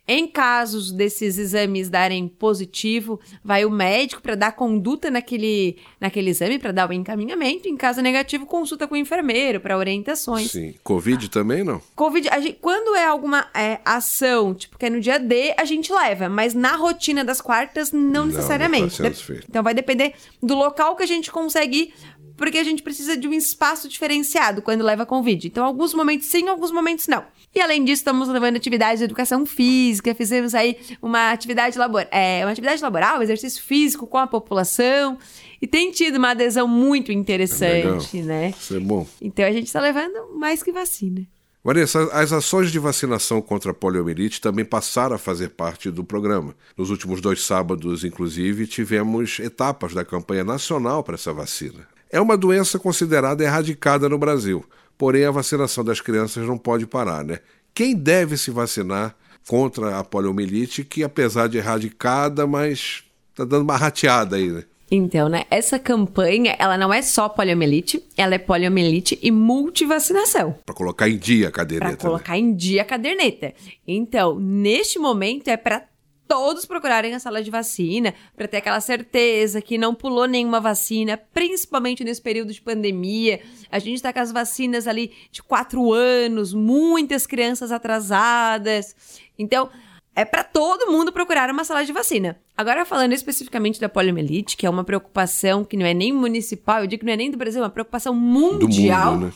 Em 0.08 0.26
casos 0.26 0.92
desses 0.92 1.38
exames 1.38 1.90
darem 1.90 2.30
positivo, 2.30 3.20
vai 3.44 3.66
o 3.66 3.70
médico 3.70 4.22
para 4.22 4.36
dar 4.36 4.54
conduta 4.54 5.12
naquele, 5.12 5.76
naquele 6.00 6.30
exame, 6.30 6.58
para 6.58 6.72
dar 6.72 6.90
o 6.90 6.94
encaminhamento. 6.94 7.68
Em 7.68 7.76
caso 7.76 8.02
negativo, 8.02 8.46
consulta 8.46 8.88
com 8.88 8.94
o 8.96 8.98
enfermeiro 8.98 9.60
para 9.60 9.78
orientações. 9.78 10.52
Sim. 10.52 10.74
Covid 10.82 11.30
também 11.30 11.62
não? 11.62 11.82
Covid, 11.94 12.30
gente, 12.42 12.58
quando 12.62 12.96
é 12.96 13.06
alguma 13.06 13.48
é, 13.54 13.82
ação, 13.84 14.54
tipo, 14.54 14.78
que 14.78 14.86
é 14.86 14.90
no 14.90 15.02
dia 15.02 15.20
D, 15.20 15.54
a 15.58 15.66
gente 15.66 15.92
leva, 15.92 16.30
mas 16.30 16.54
na 16.54 16.78
rotina 16.78 17.26
das 17.26 17.42
quartas, 17.42 17.92
não, 17.92 18.02
não 18.02 18.26
necessariamente. 18.28 19.02
Não 19.02 19.12
tá 19.12 19.34
então 19.50 19.64
vai 19.64 19.74
depender 19.74 20.14
do 20.42 20.56
local 20.56 20.96
que 20.96 21.04
a 21.04 21.08
gente 21.08 21.30
consegue 21.30 21.94
porque 22.38 22.60
a 22.60 22.64
gente 22.64 22.84
precisa 22.84 23.18
de 23.18 23.28
um 23.28 23.34
espaço 23.34 23.90
diferenciado 23.90 24.62
quando 24.62 24.84
leva 24.84 25.06
convite. 25.06 25.48
Então, 25.48 25.66
alguns 25.66 25.94
momentos 25.94 26.28
sim, 26.28 26.48
alguns 26.48 26.72
momentos 26.72 27.08
não. 27.08 27.26
E 27.54 27.60
além 27.60 27.84
disso, 27.84 28.02
estamos 28.02 28.30
levando 28.30 28.56
atividades 28.56 29.00
de 29.00 29.06
educação 29.06 29.46
física, 29.46 30.14
fizemos 30.14 30.54
aí 30.54 30.78
uma 31.02 31.32
atividade 31.32 31.78
laboral, 31.78 32.08
é, 32.12 32.46
uma 32.46 32.52
atividade 32.52 32.82
laboral, 32.82 33.24
exercício 33.24 33.64
físico 33.64 34.06
com 34.06 34.18
a 34.18 34.28
população. 34.28 35.18
E 35.60 35.66
tem 35.66 35.92
tido 35.92 36.18
uma 36.18 36.32
adesão 36.32 36.68
muito 36.68 37.12
interessante, 37.12 38.20
É 38.20 38.22
né? 38.22 38.54
Isso 38.58 38.76
é 38.76 38.80
bom. 38.80 39.08
Então 39.20 39.44
a 39.44 39.52
gente 39.52 39.66
está 39.66 39.82
levando 39.82 40.38
mais 40.38 40.62
que 40.62 40.72
vacina. 40.72 41.28
Vanessa, 41.64 42.04
as 42.14 42.32
ações 42.32 42.72
de 42.72 42.80
vacinação 42.80 43.42
contra 43.42 43.72
a 43.72 43.74
poliomielite 43.74 44.40
também 44.40 44.64
passaram 44.64 45.16
a 45.16 45.20
fazer 45.20 45.50
parte 45.50 45.92
do 45.92 46.04
programa. 46.04 46.56
Nos 46.78 46.90
últimos 46.90 47.20
dois 47.20 47.44
sábados, 47.44 48.06
inclusive, 48.06 48.68
tivemos 48.68 49.40
etapas 49.40 49.94
da 49.94 50.06
campanha 50.06 50.46
nacional 50.46 51.04
para 51.04 51.16
essa 51.16 51.34
vacina. 51.34 51.86
É 52.12 52.20
uma 52.20 52.38
doença 52.38 52.80
considerada 52.80 53.44
erradicada 53.44 54.08
no 54.08 54.18
Brasil, 54.18 54.64
porém 54.98 55.26
a 55.26 55.32
vacinação 55.32 55.84
das 55.84 56.02
crianças 56.02 56.46
não 56.46 56.58
pode 56.58 56.86
parar, 56.88 57.24
né? 57.24 57.40
Quem 57.74 57.96
deve 57.96 58.38
se 58.38 58.50
vacinar 58.50 59.16
contra 59.48 60.00
a 60.00 60.04
poliomielite, 60.04 60.84
que 60.84 61.04
apesar 61.04 61.48
de 61.48 61.58
erradicada, 61.58 62.46
mas 62.48 63.04
tá 63.36 63.46
dando 63.46 63.64
uma 63.64 63.78
rateada 63.78 64.36
aí, 64.36 64.50
né? 64.50 64.64
Então, 64.90 65.28
né, 65.28 65.44
essa 65.52 65.78
campanha, 65.78 66.56
ela 66.58 66.78
não 66.78 66.94
é 66.94 67.02
só 67.02 67.28
poliomielite, 67.28 68.02
ela 68.16 68.36
é 68.36 68.38
poliomielite 68.38 69.20
e 69.22 69.32
multivacinação. 69.32 70.56
Para 70.66 70.74
colocar 70.76 71.10
em 71.10 71.18
dia 71.18 71.50
a 71.50 71.52
Para 71.52 71.58
caderneta. 71.58 71.92
né? 71.92 71.98
colocar 71.98 72.38
em 72.38 72.56
dia 72.56 72.84
a 72.84 72.86
caderneta. 72.86 73.54
Então, 73.86 74.40
neste 74.40 74.98
momento 74.98 75.50
é 75.50 75.58
para 75.58 75.84
todos 76.28 76.66
procurarem 76.66 77.14
a 77.14 77.20
sala 77.20 77.42
de 77.42 77.50
vacina, 77.50 78.14
para 78.36 78.48
ter 78.48 78.58
aquela 78.58 78.80
certeza 78.80 79.62
que 79.62 79.78
não 79.78 79.96
pulou 79.96 80.28
nenhuma 80.28 80.60
vacina, 80.60 81.18
principalmente 81.34 82.04
nesse 82.04 82.22
período 82.22 82.54
de 82.54 82.62
pandemia. 82.62 83.40
A 83.72 83.80
gente 83.80 83.96
está 83.96 84.12
com 84.12 84.20
as 84.20 84.32
vacinas 84.32 84.88
ali 84.88 85.12
de 85.32 85.42
quatro 85.42 85.94
anos, 85.94 86.54
muitas 86.54 87.26
crianças 87.26 87.72
atrasadas. 87.72 88.96
Então, 89.38 89.70
é 90.18 90.26
para 90.26 90.44
todo 90.44 90.92
mundo 90.92 91.12
procurar 91.12 91.48
uma 91.52 91.64
sala 91.64 91.86
de 91.86 91.94
vacina. 91.94 92.40
Agora, 92.58 92.84
falando 92.86 93.14
especificamente 93.14 93.80
da 93.80 93.88
poliomielite, 93.88 94.58
que 94.58 94.66
é 94.66 94.70
uma 94.70 94.84
preocupação 94.84 95.64
que 95.64 95.78
não 95.78 95.86
é 95.86 95.94
nem 95.94 96.12
municipal, 96.12 96.82
eu 96.82 96.88
digo 96.88 97.02
que 97.02 97.06
não 97.06 97.14
é 97.14 97.18
nem 97.18 97.30
do 97.30 97.38
Brasil, 97.38 97.62
é 97.62 97.64
uma 97.64 97.70
preocupação 97.70 98.16
mundial. 98.16 99.14
mundo, 99.14 99.26
né? 99.28 99.32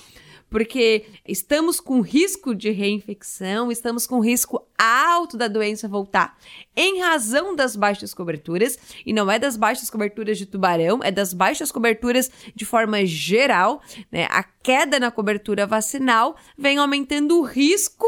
Porque 0.52 1.06
estamos 1.26 1.80
com 1.80 2.02
risco 2.02 2.54
de 2.54 2.72
reinfecção, 2.72 3.72
estamos 3.72 4.06
com 4.06 4.20
risco 4.20 4.68
alto 4.78 5.38
da 5.38 5.48
doença 5.48 5.88
voltar 5.88 6.38
em 6.76 7.00
razão 7.00 7.56
das 7.56 7.74
baixas 7.74 8.14
coberturas, 8.14 8.78
e 9.06 9.14
não 9.14 9.32
é 9.32 9.40
das 9.40 9.56
baixas 9.56 9.90
coberturas 9.90 10.38
de 10.38 10.46
tubarão, 10.46 11.00
é 11.02 11.10
das 11.10 11.34
baixas 11.34 11.72
coberturas 11.72 12.30
de 12.54 12.66
forma 12.66 13.06
geral, 13.06 13.82
né? 14.12 14.28
A 14.30 14.44
queda 14.44 15.00
na 15.00 15.10
cobertura 15.10 15.66
vacinal 15.66 16.36
vem 16.58 16.78
aumentando 16.78 17.40
o 17.40 17.44
risco 17.44 18.06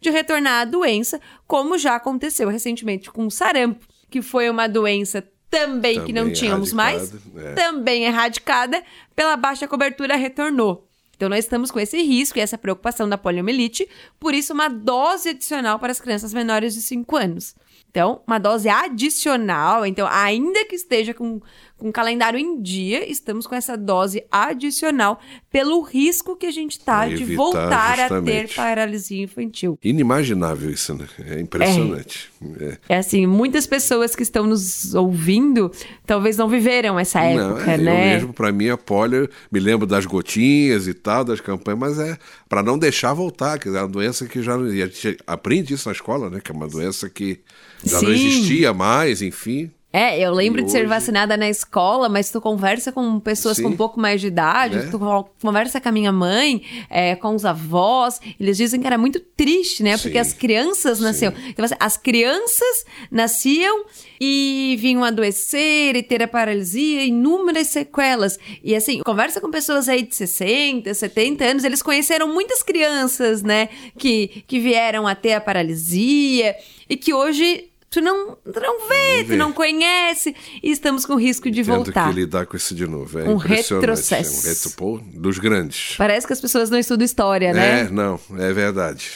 de 0.00 0.10
retornar 0.10 0.62
à 0.62 0.64
doença, 0.64 1.20
como 1.46 1.78
já 1.78 1.94
aconteceu 1.94 2.48
recentemente 2.48 3.08
com 3.08 3.24
o 3.24 3.30
sarampo, 3.30 3.86
que 4.10 4.20
foi 4.20 4.50
uma 4.50 4.66
doença 4.66 5.22
também, 5.48 6.04
que 6.04 6.12
não 6.12 6.22
Também 6.22 6.34
tínhamos 6.34 6.72
mais, 6.72 7.14
é. 7.36 7.52
também 7.52 8.04
erradicada, 8.04 8.82
pela 9.14 9.36
baixa 9.36 9.68
cobertura 9.68 10.16
retornou. 10.16 10.88
Então, 11.16 11.28
nós 11.28 11.44
estamos 11.44 11.70
com 11.70 11.80
esse 11.80 12.02
risco 12.02 12.38
e 12.38 12.40
essa 12.40 12.58
preocupação 12.58 13.08
da 13.08 13.18
poliomielite, 13.18 13.88
por 14.18 14.34
isso, 14.34 14.52
uma 14.52 14.68
dose 14.68 15.30
adicional 15.30 15.78
para 15.78 15.92
as 15.92 16.00
crianças 16.00 16.34
menores 16.34 16.74
de 16.74 16.82
5 16.82 17.16
anos. 17.16 17.54
Então, 17.94 18.22
uma 18.26 18.38
dose 18.38 18.68
adicional. 18.68 19.86
Então, 19.86 20.08
ainda 20.10 20.64
que 20.64 20.74
esteja 20.74 21.14
com, 21.14 21.40
com 21.84 21.90
o 21.90 21.92
calendário 21.92 22.38
em 22.38 22.62
dia, 22.62 23.06
estamos 23.06 23.46
com 23.46 23.54
essa 23.54 23.76
dose 23.76 24.24
adicional 24.32 25.20
pelo 25.52 25.82
risco 25.82 26.34
que 26.34 26.46
a 26.46 26.50
gente 26.50 26.80
tá 26.80 27.00
Pra 27.06 27.14
de 27.14 27.36
voltar 27.36 28.00
a 28.00 28.08
ter 28.08 28.08
justamente. 28.08 28.54
paralisia 28.54 29.22
infantil. 29.22 29.78
Inimaginável 29.84 30.70
isso, 30.70 30.94
né? 30.94 31.06
É 31.26 31.38
impressionante. 31.38 32.30
É. 32.58 32.78
É 32.88 32.96
assim, 32.96 33.26
muitas 33.26 33.66
pessoas 33.66 34.16
que 34.16 34.22
estão 34.22 34.46
nos 34.46 34.94
ouvindo 34.94 35.70
talvez 36.06 36.38
não 36.38 36.48
viveram 36.48 36.98
essa 36.98 37.20
Não, 37.20 37.50
época, 37.58 37.72
é, 37.72 37.76
né? 37.76 37.92
Eu 37.92 38.14
mesmo, 38.14 38.32
pra 38.32 38.50
mim, 38.50 38.70
a 38.70 38.78
polio, 38.78 39.28
me 39.52 39.60
lembro 39.60 39.86
das 39.86 40.06
gotinhas 40.06 40.88
e 40.88 40.94
tal, 40.94 41.22
das 41.22 41.42
campanhas, 41.42 41.78
mas 41.78 41.98
é 41.98 42.16
para 42.48 42.62
não 42.62 42.78
deixar 42.78 43.12
voltar, 43.12 43.58
que 43.58 43.68
é 43.68 43.72
uma 43.72 43.86
doença 43.86 44.24
que 44.24 44.42
já. 44.42 44.56
E 44.56 44.80
a 44.82 44.86
gente 44.86 45.18
aprende 45.26 45.74
isso 45.74 45.86
na 45.86 45.92
escola, 45.92 46.30
né? 46.30 46.40
Que 46.42 46.50
é 46.50 46.54
uma 46.54 46.66
doença 46.66 47.10
que 47.10 47.40
já 47.84 48.00
não 48.00 48.08
Sim. 48.08 48.14
existia 48.14 48.72
mais, 48.72 49.20
enfim. 49.20 49.70
É, 49.96 50.18
eu 50.20 50.32
lembro 50.32 50.60
E 50.60 50.64
de 50.64 50.72
ser 50.72 50.78
hoje- 50.78 50.86
vacinada 50.88 51.36
na 51.36 51.48
escola, 51.48 52.08
mas 52.08 52.28
tu 52.28 52.40
conversa 52.40 52.90
com 52.90 53.20
pessoas 53.20 53.58
Sim. 53.58 53.62
com 53.62 53.68
um 53.68 53.76
pouco 53.76 54.00
mais 54.00 54.20
de 54.20 54.26
idade, 54.26 54.78
É. 54.78 54.82
tu 54.90 54.98
con- 54.98 55.24
conversa 55.40 55.80
com 55.80 55.88
a 55.88 55.92
minha 55.92 56.10
mãe, 56.10 56.62
é, 56.90 57.14
com 57.14 57.32
os 57.32 57.44
avós, 57.44 58.20
eles 58.40 58.56
dizem 58.56 58.80
que 58.80 58.86
era 58.88 58.98
muito 58.98 59.20
triste, 59.20 59.84
né? 59.84 59.92
Porque 59.96 60.14
Sim. 60.14 60.18
as 60.18 60.32
crianças 60.32 60.98
nasciam. 60.98 61.32
Então, 61.48 61.64
assim, 61.64 61.76
as 61.78 61.96
crianças 61.96 62.84
nasciam 63.08 63.84
e 64.20 64.76
vinham 64.80 65.04
adoecer 65.04 65.94
e 65.94 66.02
ter 66.02 66.22
a 66.24 66.28
paralisia, 66.28 67.04
inúmeras 67.04 67.68
sequelas. 67.68 68.36
E 68.64 68.74
assim, 68.74 69.00
conversa 69.00 69.40
com 69.40 69.48
pessoas 69.50 69.88
aí 69.88 70.02
de 70.02 70.14
60, 70.16 70.92
70 70.92 71.44
anos, 71.44 71.62
eles 71.62 71.82
conheceram 71.82 72.26
muitas 72.34 72.62
crianças, 72.64 73.42
né? 73.44 73.68
Que, 73.96 74.42
que 74.48 74.58
vieram 74.58 75.06
a 75.06 75.14
ter 75.14 75.34
a 75.34 75.40
paralisia 75.40 76.56
e 76.90 76.96
que 76.96 77.14
hoje. 77.14 77.70
Tu 77.94 78.00
não, 78.00 78.36
tu 78.52 78.60
não 78.60 78.88
vê, 78.88 79.18
Não 79.18 79.24
tu 79.28 79.36
não 79.36 79.52
conhece 79.52 80.34
e 80.62 80.70
estamos 80.72 81.06
com 81.06 81.14
risco 81.14 81.48
de 81.50 81.62
Tendo 81.62 81.74
voltar. 81.84 82.08
que 82.08 82.14
lidar 82.16 82.44
com 82.44 82.56
isso 82.56 82.74
de 82.74 82.86
novo. 82.88 83.20
É 83.20 83.24
Um 83.28 83.36
retrocesso. 83.36 84.34
É 84.46 84.50
um 84.50 84.52
retro, 84.52 84.70
pô, 84.72 85.00
dos 85.20 85.38
grandes. 85.38 85.94
Parece 85.96 86.26
que 86.26 86.32
as 86.32 86.40
pessoas 86.40 86.68
não 86.70 86.78
estudam 86.78 87.04
história, 87.04 87.52
né? 87.52 87.82
É, 87.82 87.88
não, 87.88 88.18
é 88.36 88.52
verdade. 88.52 89.12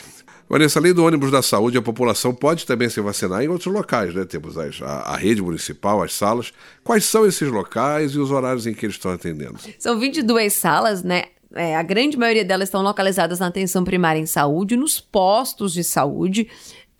Vanessa, 0.49 0.78
além 0.78 0.94
do 0.94 1.04
ônibus 1.04 1.30
da 1.30 1.42
saúde, 1.42 1.76
a 1.76 1.82
população 1.82 2.32
pode 2.35 2.64
também 2.64 2.88
se 2.88 3.00
vacinar 3.00 3.42
em 3.42 3.49
outros 3.49 3.75
locais, 3.75 4.14
né? 4.14 4.25
Temos 4.25 4.56
as- 4.56 4.80
a, 4.80 5.00
a 5.12 5.16
rede 5.16 5.42
municipal, 5.42 6.00
as 6.02 6.14
salas. 6.14 6.52
Quais 6.85 7.04
são 7.04 7.26
esses 7.26 7.50
locais 7.50 8.12
e 8.12 8.18
os 8.18 8.30
horários 8.30 8.66
em 8.66 8.73
que 8.73 8.87
eles 8.87 8.94
estão 8.97 9.11
atendendo? 9.11 9.58
São 9.78 9.99
22 9.99 10.52
salas, 10.52 11.02
né? 11.02 11.25
É, 11.54 11.75
a 11.76 11.82
grande 11.82 12.16
maioria 12.16 12.44
delas 12.44 12.68
estão 12.68 12.80
localizadas 12.82 13.40
na 13.40 13.47
atenção 13.49 13.82
primária 13.82 14.20
em 14.20 14.26
saúde, 14.26 14.76
nos 14.76 15.00
postos 15.00 15.73
de 15.73 15.82
saúde. 15.82 16.49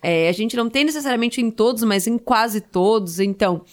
É, 0.01 0.29
a 0.29 0.31
gente 0.31 0.55
não 0.55 0.69
tem 0.69 0.85
necessariamente 0.85 1.41
em 1.41 1.51
todos, 1.51 1.83
mas 1.83 2.07
em 2.07 2.17
quase 2.17 2.61
todos. 2.61 3.19
Então, 3.19 3.63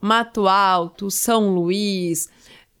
Mato 0.00 0.48
Alto, 0.48 1.10
São 1.10 1.54
Luís, 1.54 2.28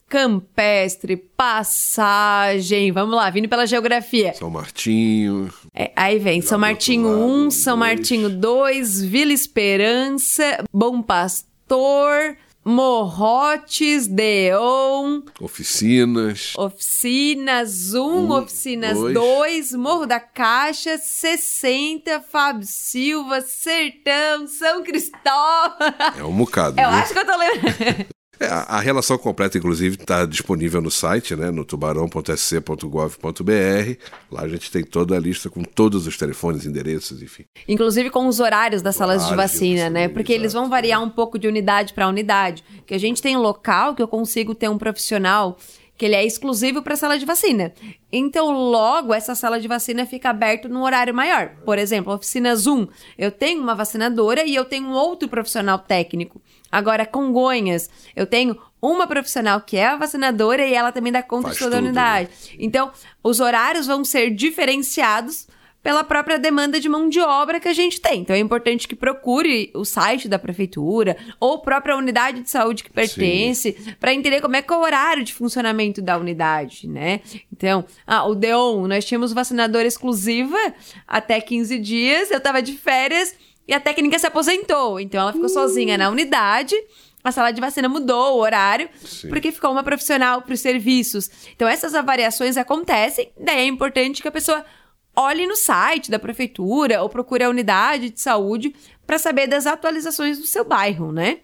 Campestre, 0.08 1.16
Passagem. 1.16 2.92
Vamos 2.92 3.14
lá, 3.16 3.28
vindo 3.30 3.48
pela 3.48 3.66
geografia. 3.66 4.34
São 4.34 4.50
Martinho, 4.50 5.50
É, 5.74 5.90
aí 5.96 6.18
vem 6.18 6.40
São 6.40 6.58
Martinho 6.58 7.08
lado, 7.08 7.24
1, 7.46 7.50
São 7.50 7.78
dois. 7.78 7.88
Martinho 7.90 8.30
2, 8.30 9.02
Vila 9.04 9.32
Esperança, 9.32 10.64
Bom 10.72 11.02
Pastor, 11.02 12.36
Morrotes, 12.66 14.08
Deon, 14.08 15.22
oficinas. 15.40 16.52
Oficinas 16.58 17.94
1, 17.94 18.00
Um, 18.00 18.30
Oficinas 18.32 18.98
dois. 18.98 19.14
2, 19.14 19.72
Morro 19.74 20.04
da 20.04 20.18
Caixa, 20.18 20.98
60, 20.98 22.20
Fábio 22.28 22.66
Silva, 22.66 23.40
Sertão, 23.40 24.48
São 24.48 24.82
Cristóvão. 24.82 25.76
É 26.18 26.24
um 26.24 26.36
bocado. 26.36 26.80
Eu 26.80 26.90
viu? 26.90 26.98
acho 26.98 27.12
que 27.12 27.18
eu 27.20 27.24
tô 27.26 27.36
lembrando. 27.36 28.06
É, 28.38 28.46
a, 28.46 28.62
a 28.62 28.80
relação 28.80 29.16
completa, 29.16 29.56
inclusive, 29.56 29.96
está 29.96 30.26
disponível 30.26 30.80
no 30.80 30.90
site, 30.90 31.34
né, 31.34 31.50
no 31.50 31.64
tubarão.sc.gov.br. 31.64 33.98
Lá 34.30 34.42
a 34.42 34.48
gente 34.48 34.70
tem 34.70 34.84
toda 34.84 35.16
a 35.16 35.18
lista 35.18 35.48
com 35.48 35.62
todos 35.62 36.06
os 36.06 36.16
telefones, 36.16 36.66
endereços, 36.66 37.22
enfim. 37.22 37.44
Inclusive 37.66 38.10
com 38.10 38.26
os 38.26 38.40
horários 38.40 38.82
das 38.82 38.96
salas 38.96 39.26
de 39.26 39.32
Horários 39.32 39.52
de 39.52 39.58
vacina, 39.58 39.82
vacina, 39.84 39.90
né? 39.90 40.08
Porque 40.08 40.32
eles 40.32 40.52
exato. 40.52 40.62
vão 40.62 40.70
variar 40.70 41.02
um 41.02 41.10
pouco 41.10 41.38
de 41.38 41.48
unidade 41.48 41.94
para 41.94 42.08
unidade. 42.08 42.62
Que 42.86 42.94
a 42.94 42.98
gente 42.98 43.22
tem 43.22 43.36
um 43.36 43.40
local 43.40 43.94
que 43.94 44.02
eu 44.02 44.08
consigo 44.08 44.54
ter 44.54 44.68
um 44.68 44.78
profissional 44.78 45.56
que 45.96 46.04
ele 46.04 46.14
é 46.14 46.24
exclusivo 46.24 46.82
para 46.82 46.94
sala 46.94 47.18
de 47.18 47.24
vacina. 47.24 47.72
Então, 48.12 48.50
logo, 48.50 49.14
essa 49.14 49.34
sala 49.34 49.58
de 49.58 49.66
vacina 49.66 50.04
fica 50.04 50.30
aberta 50.30 50.68
num 50.68 50.82
horário 50.82 51.14
maior. 51.14 51.52
Por 51.64 51.78
exemplo, 51.78 52.12
oficina 52.12 52.54
Zoom. 52.54 52.86
Eu 53.16 53.30
tenho 53.30 53.62
uma 53.62 53.74
vacinadora 53.74 54.44
e 54.44 54.54
eu 54.54 54.64
tenho 54.64 54.86
um 54.86 54.92
outro 54.92 55.28
profissional 55.28 55.78
técnico. 55.78 56.40
Agora, 56.70 57.06
Congonhas, 57.06 57.88
eu 58.14 58.26
tenho 58.26 58.58
uma 58.80 59.06
profissional 59.06 59.60
que 59.60 59.76
é 59.76 59.86
a 59.86 59.96
vacinadora 59.96 60.66
e 60.66 60.74
ela 60.74 60.92
também 60.92 61.12
dá 61.12 61.22
conta 61.22 61.48
Faz 61.48 61.56
de 61.56 61.64
toda 61.64 61.76
a 61.76 61.80
unidade. 61.80 62.30
Então, 62.58 62.90
os 63.22 63.40
horários 63.40 63.86
vão 63.86 64.04
ser 64.04 64.30
diferenciados 64.30 65.46
pela 65.86 66.02
própria 66.02 66.36
demanda 66.36 66.80
de 66.80 66.88
mão 66.88 67.08
de 67.08 67.20
obra 67.20 67.60
que 67.60 67.68
a 67.68 67.72
gente 67.72 68.00
tem. 68.00 68.20
Então 68.20 68.34
é 68.34 68.40
importante 68.40 68.88
que 68.88 68.96
procure 68.96 69.70
o 69.72 69.84
site 69.84 70.26
da 70.26 70.36
prefeitura 70.36 71.16
ou 71.38 71.60
própria 71.60 71.96
unidade 71.96 72.42
de 72.42 72.50
saúde 72.50 72.82
que 72.82 72.90
pertence 72.90 73.70
para 74.00 74.12
entender 74.12 74.40
como 74.40 74.56
é 74.56 74.62
que 74.62 74.72
é 74.72 74.76
o 74.76 74.80
horário 74.80 75.22
de 75.22 75.32
funcionamento 75.32 76.02
da 76.02 76.18
unidade, 76.18 76.88
né? 76.88 77.20
Então, 77.52 77.84
ah, 78.04 78.24
o 78.24 78.34
Deon, 78.34 78.88
nós 78.88 79.04
tínhamos 79.04 79.32
vacinadora 79.32 79.86
exclusiva 79.86 80.58
até 81.06 81.40
15 81.40 81.78
dias, 81.78 82.32
eu 82.32 82.40
tava 82.40 82.60
de 82.60 82.72
férias 82.72 83.36
e 83.66 83.74
a 83.74 83.80
técnica 83.80 84.18
se 84.18 84.26
aposentou. 84.26 84.98
Então 85.00 85.20
ela 85.20 85.32
ficou 85.32 85.48
sozinha 85.48 85.96
na 85.98 86.08
unidade. 86.10 86.74
a 87.24 87.32
sala 87.32 87.50
de 87.50 87.60
vacina 87.60 87.88
mudou 87.88 88.36
o 88.36 88.40
horário, 88.40 88.88
Sim. 89.04 89.28
porque 89.28 89.50
ficou 89.50 89.72
uma 89.72 89.82
profissional 89.82 90.42
para 90.42 90.54
os 90.54 90.60
serviços. 90.60 91.28
Então, 91.56 91.66
essas 91.66 91.92
avariações 91.94 92.56
acontecem, 92.56 93.32
daí 93.36 93.58
é 93.60 93.66
importante 93.66 94.22
que 94.22 94.28
a 94.28 94.32
pessoa 94.32 94.64
olhe 95.18 95.44
no 95.46 95.56
site 95.56 96.08
da 96.10 96.18
prefeitura 96.20 97.02
ou 97.02 97.08
procure 97.08 97.42
a 97.42 97.48
unidade 97.50 98.10
de 98.10 98.20
saúde 98.20 98.74
para 99.06 99.18
saber 99.18 99.46
das 99.48 99.66
atualizações 99.66 100.38
do 100.38 100.46
seu 100.46 100.64
bairro, 100.64 101.10
né? 101.10 101.38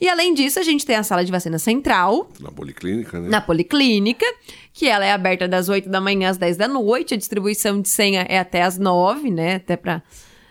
E 0.00 0.08
além 0.08 0.32
disso, 0.34 0.58
a 0.58 0.62
gente 0.62 0.84
tem 0.86 0.96
a 0.96 1.02
sala 1.04 1.24
de 1.24 1.30
vacina 1.30 1.58
central, 1.58 2.28
Na 2.40 2.50
policlínica, 2.50 3.20
né? 3.20 3.28
na 3.28 3.40
Policlínica, 3.40 4.24
que 4.72 4.88
ela 4.88 5.04
é 5.04 5.12
aberta 5.12 5.46
das 5.46 5.68
8 5.68 5.88
da 5.88 6.00
manhã 6.00 6.30
às 6.30 6.36
10 6.38 6.56
da 6.56 6.66
noite. 6.66 7.14
A 7.14 7.16
distribuição 7.16 7.80
de 7.80 7.88
senha 7.88 8.22
é 8.28 8.38
até 8.38 8.62
às 8.62 8.76
9, 8.78 9.30
né? 9.30 9.56
Até 9.56 9.76
pra. 9.76 10.02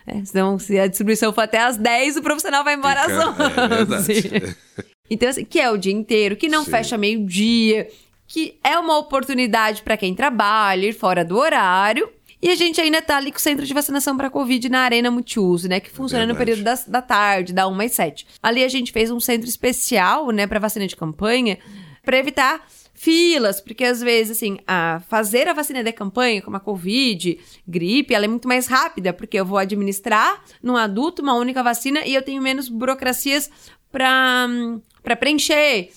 É, 0.07 0.23
senão, 0.23 0.57
se 0.57 0.79
a 0.79 0.87
distribuição 0.87 1.33
for 1.33 1.41
até 1.41 1.59
às 1.59 1.75
10, 1.75 2.15
o 2.17 2.21
profissional 2.21 2.63
vai 2.63 2.75
embora 2.75 3.01
às 3.01 3.07
Fica- 3.11 3.43
é 3.43 3.97
11. 3.97 4.13
verdade. 4.13 4.57
então, 5.11 5.29
assim, 5.29 5.43
que 5.45 5.59
é 5.59 5.69
o 5.69 5.77
dia 5.77 5.91
inteiro, 5.91 6.37
que 6.37 6.47
não 6.47 6.63
Sim. 6.63 6.71
fecha 6.71 6.97
meio-dia, 6.97 7.89
que 8.25 8.57
é 8.63 8.77
uma 8.79 8.97
oportunidade 8.97 9.81
para 9.81 9.97
quem 9.97 10.15
trabalha, 10.15 10.85
ir 10.87 10.93
fora 10.93 11.25
do 11.25 11.37
horário. 11.37 12.09
E 12.41 12.49
a 12.51 12.55
gente 12.55 12.79
ainda 12.79 13.01
tá 13.01 13.17
ali 13.17 13.31
com 13.31 13.37
o 13.37 13.41
centro 13.41 13.65
de 13.65 13.73
vacinação 13.73 14.15
para 14.15 14.29
Covid 14.29 14.69
na 14.69 14.81
Arena 14.81 15.09
Multiuso, 15.09 15.67
né? 15.67 15.79
Que 15.79 15.89
funciona 15.89 16.23
no 16.23 16.35
Verdade. 16.35 16.45
período 16.51 16.63
das- 16.65 16.85
da, 16.87 17.01
tarde, 17.01 17.51
da 17.51 17.67
1 17.67 17.79
às 17.81 17.91
7. 17.93 18.27
Ali 18.43 18.63
a 18.63 18.67
gente 18.67 18.91
fez 18.91 19.09
um 19.09 19.19
centro 19.19 19.49
especial, 19.49 20.29
né, 20.31 20.45
para 20.45 20.59
vacina 20.59 20.85
de 20.87 20.95
campanha, 20.95 21.57
para 22.05 22.17
evitar 22.17 22.63
filas, 22.97 23.61
porque 23.61 23.85
às 23.85 24.01
vezes, 24.01 24.35
assim, 24.35 24.57
a 24.65 25.01
fazer 25.07 25.47
a 25.47 25.53
vacina 25.53 25.83
de 25.83 25.93
campanha, 25.93 26.41
como 26.41 26.57
a 26.57 26.59
Covid, 26.59 27.39
gripe, 27.65 28.13
ela 28.13 28.25
é 28.25 28.27
muito 28.27 28.47
mais 28.47 28.65
rápida, 28.65 29.13
porque 29.13 29.39
eu 29.39 29.45
vou 29.45 29.59
administrar 29.59 30.43
num 30.61 30.75
adulto 30.75 31.21
uma 31.21 31.35
única 31.35 31.61
vacina 31.61 32.03
e 32.05 32.15
eu 32.15 32.23
tenho 32.23 32.41
menos 32.41 32.67
burocracias 32.67 33.51
para 33.91 35.15
preencher. 35.19 35.91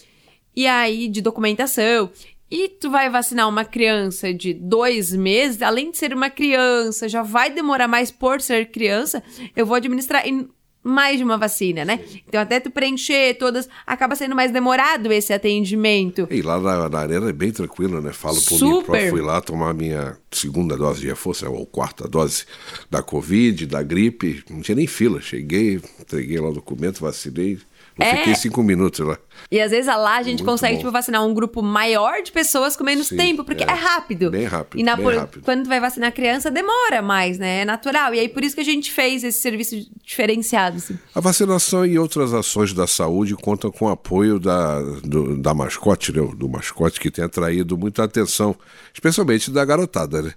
E 0.54 0.66
aí, 0.66 1.08
de 1.08 1.22
documentação. 1.22 2.10
E 2.50 2.68
tu 2.68 2.90
vai 2.90 3.08
vacinar 3.08 3.48
uma 3.48 3.64
criança 3.64 4.34
de 4.34 4.52
dois 4.52 5.14
meses, 5.14 5.62
além 5.62 5.90
de 5.90 5.96
ser 5.96 6.12
uma 6.12 6.28
criança, 6.28 7.08
já 7.08 7.22
vai 7.22 7.48
demorar 7.48 7.88
mais 7.88 8.10
por 8.10 8.40
ser 8.40 8.70
criança, 8.70 9.22
eu 9.54 9.64
vou 9.64 9.76
administrar 9.76 10.26
em 10.26 10.48
mais 10.82 11.18
de 11.18 11.24
uma 11.24 11.36
vacina, 11.36 11.84
né? 11.84 12.00
Então, 12.26 12.40
até 12.40 12.58
tu 12.58 12.70
preencher 12.70 13.34
todas, 13.38 13.68
acaba 13.86 14.16
sendo 14.16 14.34
mais 14.34 14.50
demorado 14.50 15.12
esse 15.12 15.32
atendimento. 15.32 16.26
E 16.30 16.40
lá 16.40 16.58
na, 16.58 16.88
na 16.88 16.98
arena 16.98 17.28
é 17.28 17.32
bem 17.32 17.52
tranquilo, 17.52 18.00
né? 18.00 18.12
Falo 18.12 18.40
por 18.40 18.52
mim, 18.52 18.58
Super. 18.58 18.84
próprio, 18.84 19.10
fui 19.10 19.20
lá 19.20 19.40
tomar 19.40 19.70
a 19.70 19.74
minha 19.74 20.16
segunda 20.30 20.76
dose 20.76 21.00
de 21.00 21.08
reforço, 21.08 21.50
ou 21.50 21.66
quarta 21.66 22.08
dose 22.08 22.44
da 22.90 23.02
Covid, 23.02 23.66
da 23.66 23.82
gripe, 23.82 24.42
não 24.48 24.60
tinha 24.62 24.76
nem 24.76 24.86
fila. 24.86 25.20
Cheguei, 25.20 25.80
entreguei 26.00 26.40
lá 26.40 26.48
o 26.48 26.54
documento, 26.54 27.00
vacinei, 27.00 27.58
não 27.98 28.06
É. 28.06 28.16
fiquei 28.16 28.34
cinco 28.34 28.62
minutos 28.62 29.00
lá. 29.06 29.18
E 29.50 29.60
às 29.60 29.70
vezes 29.70 29.86
lá 29.86 30.16
a 30.16 30.22
gente 30.22 30.38
Muito 30.38 30.50
consegue, 30.50 30.74
bom. 30.74 30.80
tipo, 30.80 30.92
vacinar 30.92 31.24
um 31.24 31.34
grupo 31.34 31.62
maior 31.62 32.22
de 32.22 32.30
pessoas 32.32 32.76
com 32.76 32.84
menos 32.84 33.08
Sim, 33.08 33.16
tempo, 33.16 33.44
porque 33.44 33.62
é, 33.64 33.66
é. 33.66 33.72
rápido. 33.72 34.30
Bem 34.30 34.44
rápido, 34.44 34.80
E 34.80 34.82
na 34.82 34.96
bem 34.96 35.04
poli- 35.04 35.16
rápido. 35.18 35.42
quando 35.44 35.64
tu 35.64 35.68
vai 35.68 35.80
vacinar 35.80 36.12
criança, 36.12 36.50
demora 36.50 37.02
mais, 37.02 37.38
né? 37.38 37.60
É 37.60 37.64
natural. 37.64 38.14
E 38.14 38.20
aí 38.20 38.28
por 38.28 38.44
isso 38.44 38.54
que 38.54 38.60
a 38.60 38.64
gente 38.64 38.90
fez 38.92 39.24
esse 39.24 39.40
serviço 39.40 39.76
diferenciado, 40.04 40.76
assim. 40.76 40.98
A 41.14 41.20
vacinação 41.20 41.84
e 41.84 41.98
outras 41.98 42.32
ações 42.34 42.72
da 42.72 42.86
saúde 42.86 43.34
contam 43.36 43.70
com 43.70 43.86
o 43.86 43.88
apoio 43.88 44.38
da, 44.38 44.80
do- 45.02 45.36
da 45.36 45.52
mascote, 45.54 46.12
né? 46.12 46.20
do 46.36 46.48
mascote 46.48 47.00
que 47.00 47.10
tem 47.10 47.24
atraído 47.24 47.76
muita 47.76 48.04
atenção, 48.04 48.54
especialmente 48.92 49.50
da 49.50 49.64
garotada, 49.64 50.22
né? 50.22 50.32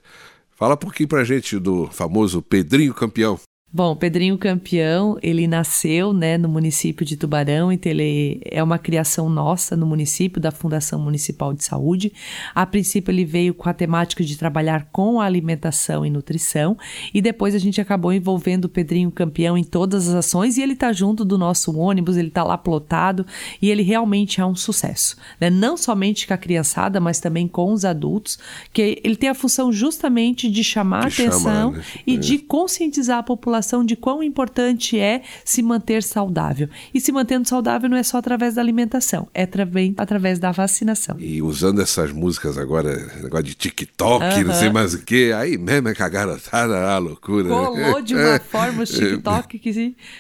Fala 0.56 0.76
um 0.76 0.78
pouquinho 0.78 1.10
pra 1.10 1.24
gente 1.24 1.58
do 1.60 1.88
famoso 1.92 2.42
Pedrinho 2.42 2.94
Campeão. 2.94 3.40
Bom, 3.76 3.96
Pedrinho 3.96 4.38
Campeão, 4.38 5.18
ele 5.20 5.48
nasceu 5.48 6.14
né, 6.14 6.38
no 6.38 6.48
município 6.48 7.04
de 7.04 7.18
Tubarão, 7.18 7.72
então 7.72 7.92
ele 7.92 8.40
é 8.46 8.62
uma 8.62 8.78
criação 8.78 9.28
nossa 9.28 9.76
no 9.76 9.88
município, 9.88 10.40
da 10.40 10.52
Fundação 10.52 11.00
Municipal 11.00 11.56
de 11.56 11.64
Saúde. 11.64 12.14
A 12.54 12.68
princípio 12.68 13.12
ele 13.12 13.26
veio 13.26 13.52
com 13.52 13.68
a 13.68 13.74
temática 13.74 14.24
de 14.24 14.38
trabalhar 14.38 14.90
com 14.92 15.20
a 15.20 15.26
alimentação 15.26 16.06
e 16.06 16.12
nutrição, 16.12 16.78
e 17.12 17.20
depois 17.20 17.56
a 17.56 17.58
gente 17.58 17.82
acabou 17.82 18.14
envolvendo 18.14 18.66
o 18.66 18.70
Pedrinho 18.70 19.10
Campeão 19.10 19.58
em 19.58 19.64
todas 19.64 20.08
as 20.08 20.14
ações, 20.14 20.56
e 20.56 20.62
ele 20.62 20.74
está 20.74 20.94
junto 20.94 21.26
do 21.26 21.36
nosso 21.36 21.76
ônibus, 21.76 22.16
ele 22.16 22.28
está 22.28 22.44
lá 22.44 22.60
plotado, 22.60 23.26
e 23.60 23.72
ele 23.72 23.82
realmente 23.82 24.40
é 24.40 24.46
um 24.46 24.56
sucesso. 24.56 25.18
Né? 25.42 25.50
Não 25.50 25.78
somente 25.78 26.28
com 26.28 26.34
a 26.36 26.38
criançada, 26.38 27.00
mas 27.00 27.20
também 27.20 27.48
com 27.48 27.74
os 27.74 27.86
adultos, 27.86 28.38
que 28.72 29.02
ele 29.04 29.16
tem 29.16 29.30
a 29.30 29.34
função 29.34 29.72
justamente 29.72 30.48
de 30.48 30.64
chamar 30.64 31.10
De 31.10 31.24
atenção 31.24 31.42
chamar, 31.42 31.72
né? 31.72 31.84
e 32.06 32.14
É. 32.14 32.18
de 32.20 32.38
conscientizar 32.38 33.18
a 33.18 33.24
população 33.24 33.63
de 33.86 33.96
quão 33.96 34.22
importante 34.22 35.00
é 35.00 35.22
se 35.46 35.62
manter 35.62 36.04
saudável. 36.04 36.68
E 36.94 37.00
se 37.00 37.12
mantendo 37.12 37.48
saudável 37.48 37.90
não 37.90 37.98
é 37.98 38.04
só 38.04 38.18
através 38.18 38.56
da 38.56 38.62
alimentação, 38.62 39.28
é 39.34 39.46
também 39.46 39.94
através 39.98 40.40
da 40.40 40.52
vacinação. 40.52 41.16
E 41.20 41.42
usando 41.42 41.82
essas 41.82 42.12
músicas 42.12 42.58
agora, 42.58 42.96
negócio 43.22 43.46
de 43.46 43.56
TikTok, 43.56 44.44
não 44.44 44.54
sei 44.54 44.70
mais 44.70 44.94
o 44.94 45.00
que, 45.04 45.32
aí 45.32 45.58
mesmo 45.58 45.90
é 45.90 45.94
que 45.94 46.04
a 46.04 46.10
garotada 46.10 46.90
a 46.90 46.98
loucura. 46.98 47.44
né? 47.44 47.50
Colou 47.56 48.02
de 48.02 48.16
uma 48.16 48.40
forma 48.44 48.84
o 48.84 48.86
TikTok 48.86 49.60
que, 49.60 49.74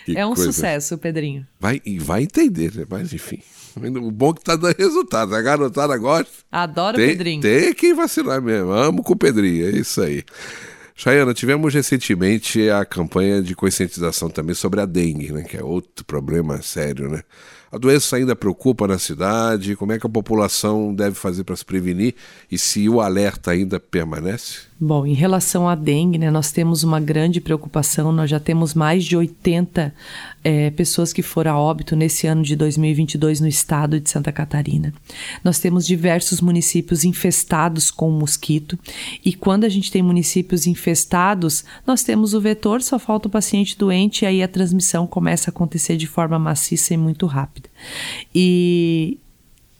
Que 0.05 0.17
é 0.17 0.25
um 0.25 0.33
coisa. 0.33 0.51
sucesso, 0.51 0.97
Pedrinho. 0.97 1.45
Vai, 1.59 1.81
e 1.85 1.99
vai 1.99 2.23
entender, 2.23 2.73
né? 2.75 2.85
Mas 2.89 3.13
enfim. 3.13 3.39
O 3.75 4.11
bom 4.11 4.29
é 4.29 4.33
que 4.35 4.43
tá 4.43 4.55
dando 4.55 4.75
resultado. 4.77 5.33
A 5.33 5.41
garotada 5.41 5.97
gosta. 5.97 6.31
Adoro 6.51 6.95
o 6.95 6.99
Tem, 6.99 7.09
Pedrinho. 7.09 7.41
tem 7.41 7.73
que 7.73 7.93
vacinar 7.93 8.39
mesmo. 8.41 8.71
Amo 8.71 9.01
com 9.01 9.13
o 9.13 9.15
Pedrinho, 9.15 9.65
é 9.65 9.71
isso 9.71 9.99
aí. 10.01 10.23
Chayana, 10.95 11.33
tivemos 11.33 11.73
recentemente 11.73 12.69
a 12.69 12.85
campanha 12.85 13.41
de 13.41 13.55
conscientização 13.55 14.29
também 14.29 14.53
sobre 14.53 14.79
a 14.79 14.85
dengue, 14.85 15.31
né? 15.31 15.43
Que 15.43 15.57
é 15.57 15.63
outro 15.63 16.05
problema 16.05 16.61
sério, 16.61 17.09
né? 17.09 17.23
A 17.71 17.77
doença 17.79 18.15
ainda 18.15 18.35
preocupa 18.35 18.87
na 18.87 18.99
cidade. 18.99 19.75
Como 19.75 19.91
é 19.91 19.97
que 19.99 20.05
a 20.05 20.09
população 20.09 20.93
deve 20.93 21.15
fazer 21.15 21.43
para 21.43 21.55
se 21.55 21.65
prevenir? 21.65 22.13
E 22.51 22.55
se 22.55 22.87
o 22.87 23.01
alerta 23.01 23.49
ainda 23.49 23.79
permanece? 23.79 24.67
Bom, 24.85 25.07
em 25.07 25.13
relação 25.13 25.65
à 25.65 25.75
dengue, 25.75 26.17
né, 26.17 26.29
nós 26.29 26.51
temos 26.51 26.83
uma 26.83 26.99
grande 26.99 27.39
preocupação. 27.39 28.11
Nós 28.11 28.29
já 28.29 28.37
temos 28.37 28.73
mais 28.73 29.05
de 29.05 29.15
80 29.15 29.95
eh, 30.43 30.71
pessoas 30.71 31.13
que 31.13 31.21
foram 31.21 31.51
a 31.51 31.57
óbito 31.57 31.95
nesse 31.95 32.27
ano 32.27 32.43
de 32.43 32.53
2022 32.53 33.39
no 33.39 33.47
estado 33.47 33.97
de 33.97 34.09
Santa 34.09 34.29
Catarina. 34.29 34.93
Nós 35.41 35.57
temos 35.57 35.87
diversos 35.87 36.41
municípios 36.41 37.05
infestados 37.05 37.89
com 37.89 38.11
mosquito. 38.11 38.77
E 39.23 39.31
quando 39.31 39.63
a 39.63 39.69
gente 39.69 39.89
tem 39.89 40.01
municípios 40.01 40.67
infestados, 40.67 41.63
nós 41.87 42.03
temos 42.03 42.33
o 42.33 42.41
vetor, 42.41 42.81
só 42.81 42.99
falta 42.99 43.29
o 43.29 43.31
paciente 43.31 43.77
doente 43.77 44.23
e 44.23 44.25
aí 44.25 44.43
a 44.43 44.49
transmissão 44.49 45.07
começa 45.07 45.49
a 45.49 45.51
acontecer 45.51 45.95
de 45.95 46.07
forma 46.07 46.37
maciça 46.37 46.93
e 46.93 46.97
muito 46.97 47.25
rápida. 47.25 47.69
E 48.35 49.17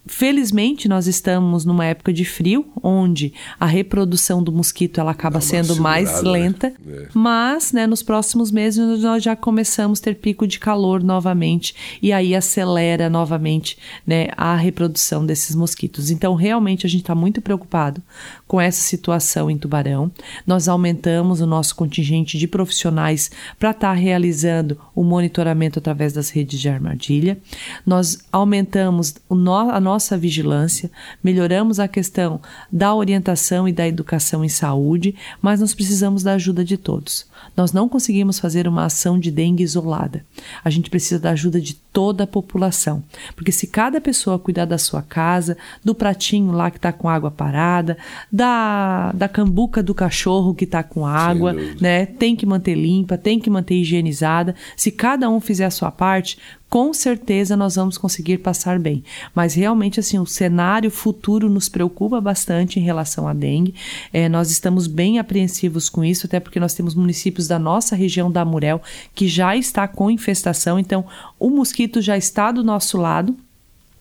Felizmente, 0.06 0.89
nós 0.89 1.08
estamos 1.08 1.63
numa 1.63 1.86
época 1.86 2.12
de 2.12 2.26
frio, 2.26 2.66
onde 2.84 3.34
a 3.58 3.66
reprodução 3.66 4.44
do 4.44 4.52
mosquito 4.52 5.00
ela 5.00 5.12
acaba 5.12 5.39
Dá 5.39 5.46
uma 5.46 5.50
sendo 5.50 5.76
mais 5.82 6.10
segurada, 6.10 6.38
né? 6.38 6.44
lenta, 6.44 6.74
É. 6.86 7.08
mas 7.13 7.72
né, 7.72 7.88
nos 7.88 8.04
próximos 8.04 8.52
meses 8.52 9.02
nós 9.02 9.24
já 9.24 9.34
começamos 9.34 10.00
a 10.00 10.04
ter 10.04 10.16
pico 10.16 10.46
de 10.46 10.60
calor 10.60 11.02
novamente 11.02 11.74
e 12.02 12.12
aí 12.12 12.36
acelera 12.36 13.10
novamente 13.10 13.78
né, 14.06 14.28
a 14.36 14.56
reprodução 14.58 15.26
desses 15.26 15.56
mosquitos. 15.56 16.12
Então, 16.12 16.36
realmente, 16.36 16.86
a 16.86 16.89
gente 16.89 17.02
está 17.04 17.16
muito 17.16 17.42
preocupado 17.42 18.02
com 18.46 18.60
essa 18.60 18.82
situação 18.82 19.50
em 19.50 19.58
Tubarão. 19.58 20.12
Nós 20.46 20.68
aumentamos 20.68 21.39
o 21.39 21.48
nosso 21.48 21.76
contingente 21.76 22.38
de 22.38 22.46
profissionais 22.48 23.32
para 23.58 23.72
estar 23.72 23.94
realizando 23.94 24.78
o 24.94 25.02
monitoramento 25.02 25.80
através 25.80 26.12
das 26.12 26.30
redes 26.30 26.60
de 26.60 26.68
armadilha. 26.68 27.38
Nós 27.86 28.20
aumentamos 28.32 29.16
o 29.30 29.36
no- 29.36 29.54
a 29.72 29.80
nossa 29.80 29.92
vigilância, 30.17 30.91
melhoramos 31.23 31.79
a 31.79 31.88
questão 31.88 32.41
da 32.71 32.93
orientação 32.93 33.67
e 33.67 33.71
da 33.71 33.88
educação 33.88 34.43
em 34.43 34.49
saúde, 34.49 35.15
mas 35.41 35.60
nós 35.60 35.73
precisamos 35.73 36.23
da 36.23 36.34
ajuda 36.34 36.63
de 36.63 36.77
todos. 36.77 37.25
Nós 37.56 37.71
não 37.71 37.88
conseguimos 37.88 38.39
fazer 38.39 38.67
uma 38.67 38.86
ação 38.86 39.19
de 39.19 39.29
dengue 39.29 39.63
isolada. 39.63 40.25
A 40.63 40.69
gente 40.69 40.89
precisa 40.89 41.19
da 41.19 41.32
ajuda 41.32 41.60
de 41.60 41.75
toda 41.75 42.23
a 42.23 42.27
população. 42.27 43.03
Porque 43.36 43.51
se 43.51 43.67
cada 43.67 44.01
pessoa 44.01 44.39
cuidar 44.39 44.65
da 44.65 44.77
sua 44.77 45.01
casa, 45.01 45.56
do 45.84 45.93
pratinho 45.93 46.51
lá 46.51 46.71
que 46.71 46.77
está 46.77 46.91
com 46.91 47.08
água 47.08 47.29
parada, 47.29 47.97
da, 48.32 49.12
da 49.12 49.29
cambuca 49.29 49.84
do 49.84 49.93
cachorro 49.93 50.56
que 50.56 50.65
está 50.65 50.82
com 50.82 51.06
água, 51.06 51.53
né? 51.79 52.06
Tem 52.06 52.36
que 52.36 52.45
manter 52.45 52.75
limpa, 52.75 53.17
tem 53.17 53.39
que 53.39 53.49
manter 53.49 53.75
higienizada. 53.75 54.56
Se 54.75 54.91
cada 54.91 55.29
um 55.29 55.39
fizer 55.39 55.65
a 55.65 55.71
sua 55.71 55.91
parte, 55.91 56.39
com 56.73 56.91
certeza 56.91 57.55
nós 57.55 57.75
vamos 57.75 57.99
conseguir 57.99 58.39
passar 58.39 58.79
bem. 58.79 59.03
Mas 59.36 59.53
realmente, 59.53 59.99
assim, 59.99 60.17
o 60.17 60.25
cenário 60.25 60.89
futuro 60.89 61.47
nos 61.47 61.69
preocupa 61.69 62.19
bastante 62.19 62.79
em 62.79 62.83
relação 62.83 63.27
à 63.27 63.33
dengue. 63.33 63.75
É, 64.12 64.27
nós 64.27 64.49
estamos 64.49 64.88
bem 64.88 65.19
apreensivos 65.19 65.88
com 65.88 66.03
isso, 66.03 66.25
até 66.25 66.39
porque 66.39 66.59
nós 66.59 66.73
temos 66.73 66.95
municípios 66.95 67.47
da 67.47 67.59
nossa 67.59 67.95
região 67.95 68.31
da 68.31 68.43
Murel 68.43 68.81
que 69.13 69.27
já 69.27 69.55
está 69.55 69.88
com 69.88 70.09
infestação, 70.09 70.79
então 70.79 71.05
o 71.39 71.51
mosquito 71.51 72.01
já 72.01 72.17
está 72.17 72.51
do 72.51 72.63
nosso 72.63 72.97
lado. 72.97 73.38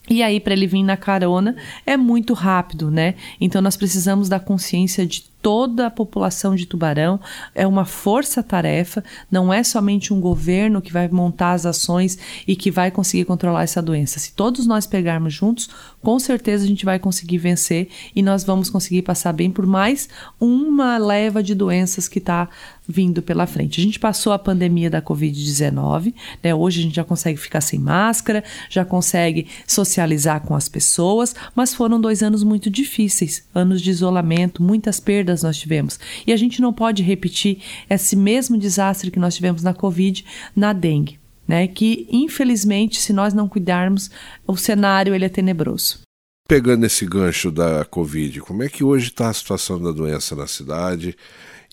E 0.09 0.23
aí, 0.23 0.41
para 0.41 0.55
ele 0.55 0.67
vir 0.67 0.83
na 0.83 0.97
carona, 0.97 1.55
é 1.85 1.99
muito 1.99 2.33
rápido, 2.33 2.91
né? 2.91 3.17
Então, 3.39 3.61
nós 3.61 3.77
precisamos 3.77 4.31
da 4.31 4.41
consciência 4.41 5.07
de 5.07 5.25
toda 5.43 5.89
a 5.89 5.91
população 5.91 6.55
de 6.55 6.65
Tubarão, 6.65 7.21
é 7.53 7.67
uma 7.67 7.85
força-tarefa, 7.85 9.03
não 9.29 9.53
é 9.53 9.65
somente 9.65 10.15
um 10.15 10.21
governo 10.21 10.81
que 10.81 10.93
vai 10.93 11.09
montar 11.09 11.53
as 11.53 11.67
ações 11.67 12.17
e 12.47 12.55
que 12.55 12.71
vai 12.71 12.93
conseguir 12.93 13.25
controlar 13.25 13.65
essa 13.65 13.83
doença. 13.83 14.21
Se 14.21 14.33
todos 14.33 14.67
nós 14.67 14.87
pegarmos 14.87 15.35
juntos, 15.35 15.69
com 16.01 16.19
certeza 16.19 16.65
a 16.65 16.69
gente 16.69 16.85
vai 16.85 16.99
conseguir 16.99 17.39
vencer 17.39 17.89
e 18.15 18.23
nós 18.23 18.45
vamos 18.45 18.71
conseguir 18.71 19.03
passar 19.03 19.33
bem 19.33 19.51
por 19.51 19.67
mais 19.67 20.09
uma 20.41 20.97
leva 20.97 21.43
de 21.43 21.55
doenças 21.55 22.07
que 22.07 22.19
está 22.19 22.49
vindo 22.87 23.23
pela 23.23 23.47
frente. 23.47 23.81
A 23.81 23.85
gente 23.85 23.99
passou 23.99 24.33
a 24.33 24.39
pandemia 24.39 24.91
da 24.91 25.01
Covid-19, 25.01 26.15
né? 26.43 26.55
Hoje 26.55 26.81
a 26.81 26.83
gente 26.83 26.97
já 26.97 27.05
consegue 27.05 27.39
ficar 27.39 27.61
sem 27.61 27.79
máscara, 27.79 28.43
já 28.69 28.85
consegue 28.85 29.47
socializar 29.67 30.41
com 30.41 30.55
as 30.55 30.69
pessoas, 30.69 31.35
mas 31.55 31.73
foram 31.73 32.01
dois 32.01 32.23
anos 32.23 32.43
muito 32.43 32.69
difíceis, 32.69 33.45
anos 33.55 33.81
de 33.81 33.91
isolamento, 33.91 34.63
muitas 34.63 34.99
perdas 35.01 35.32
nós 35.41 35.57
tivemos. 35.57 35.99
E 36.27 36.33
a 36.33 36.37
gente 36.37 36.61
não 36.61 36.73
pode 36.73 37.03
repetir 37.03 37.63
esse 37.89 38.15
mesmo 38.17 38.59
desastre 38.59 39.11
que 39.11 39.19
nós 39.19 39.35
tivemos 39.35 39.63
na 39.63 39.73
Covid 39.73 40.25
na 40.55 40.73
dengue. 40.75 41.23
Né, 41.49 41.67
que 41.67 42.07
infelizmente, 42.11 43.01
se 43.01 43.13
nós 43.13 43.35
não 43.35 43.49
cuidarmos, 43.49 44.11
o 44.47 44.57
cenário 44.57 45.13
ele 45.15 45.25
é 45.25 45.29
tenebroso. 45.29 46.01
Pegando 46.49 46.87
esse 46.87 47.05
gancho 47.07 47.51
da 47.51 47.85
Covid, 47.85 48.41
como 48.41 48.63
é 48.63 48.69
que 48.69 48.85
hoje 48.85 49.09
está 49.09 49.29
a 49.29 49.33
situação 49.33 49.83
da 49.83 49.91
doença 49.91 50.37
na 50.37 50.47
cidade? 50.47 51.17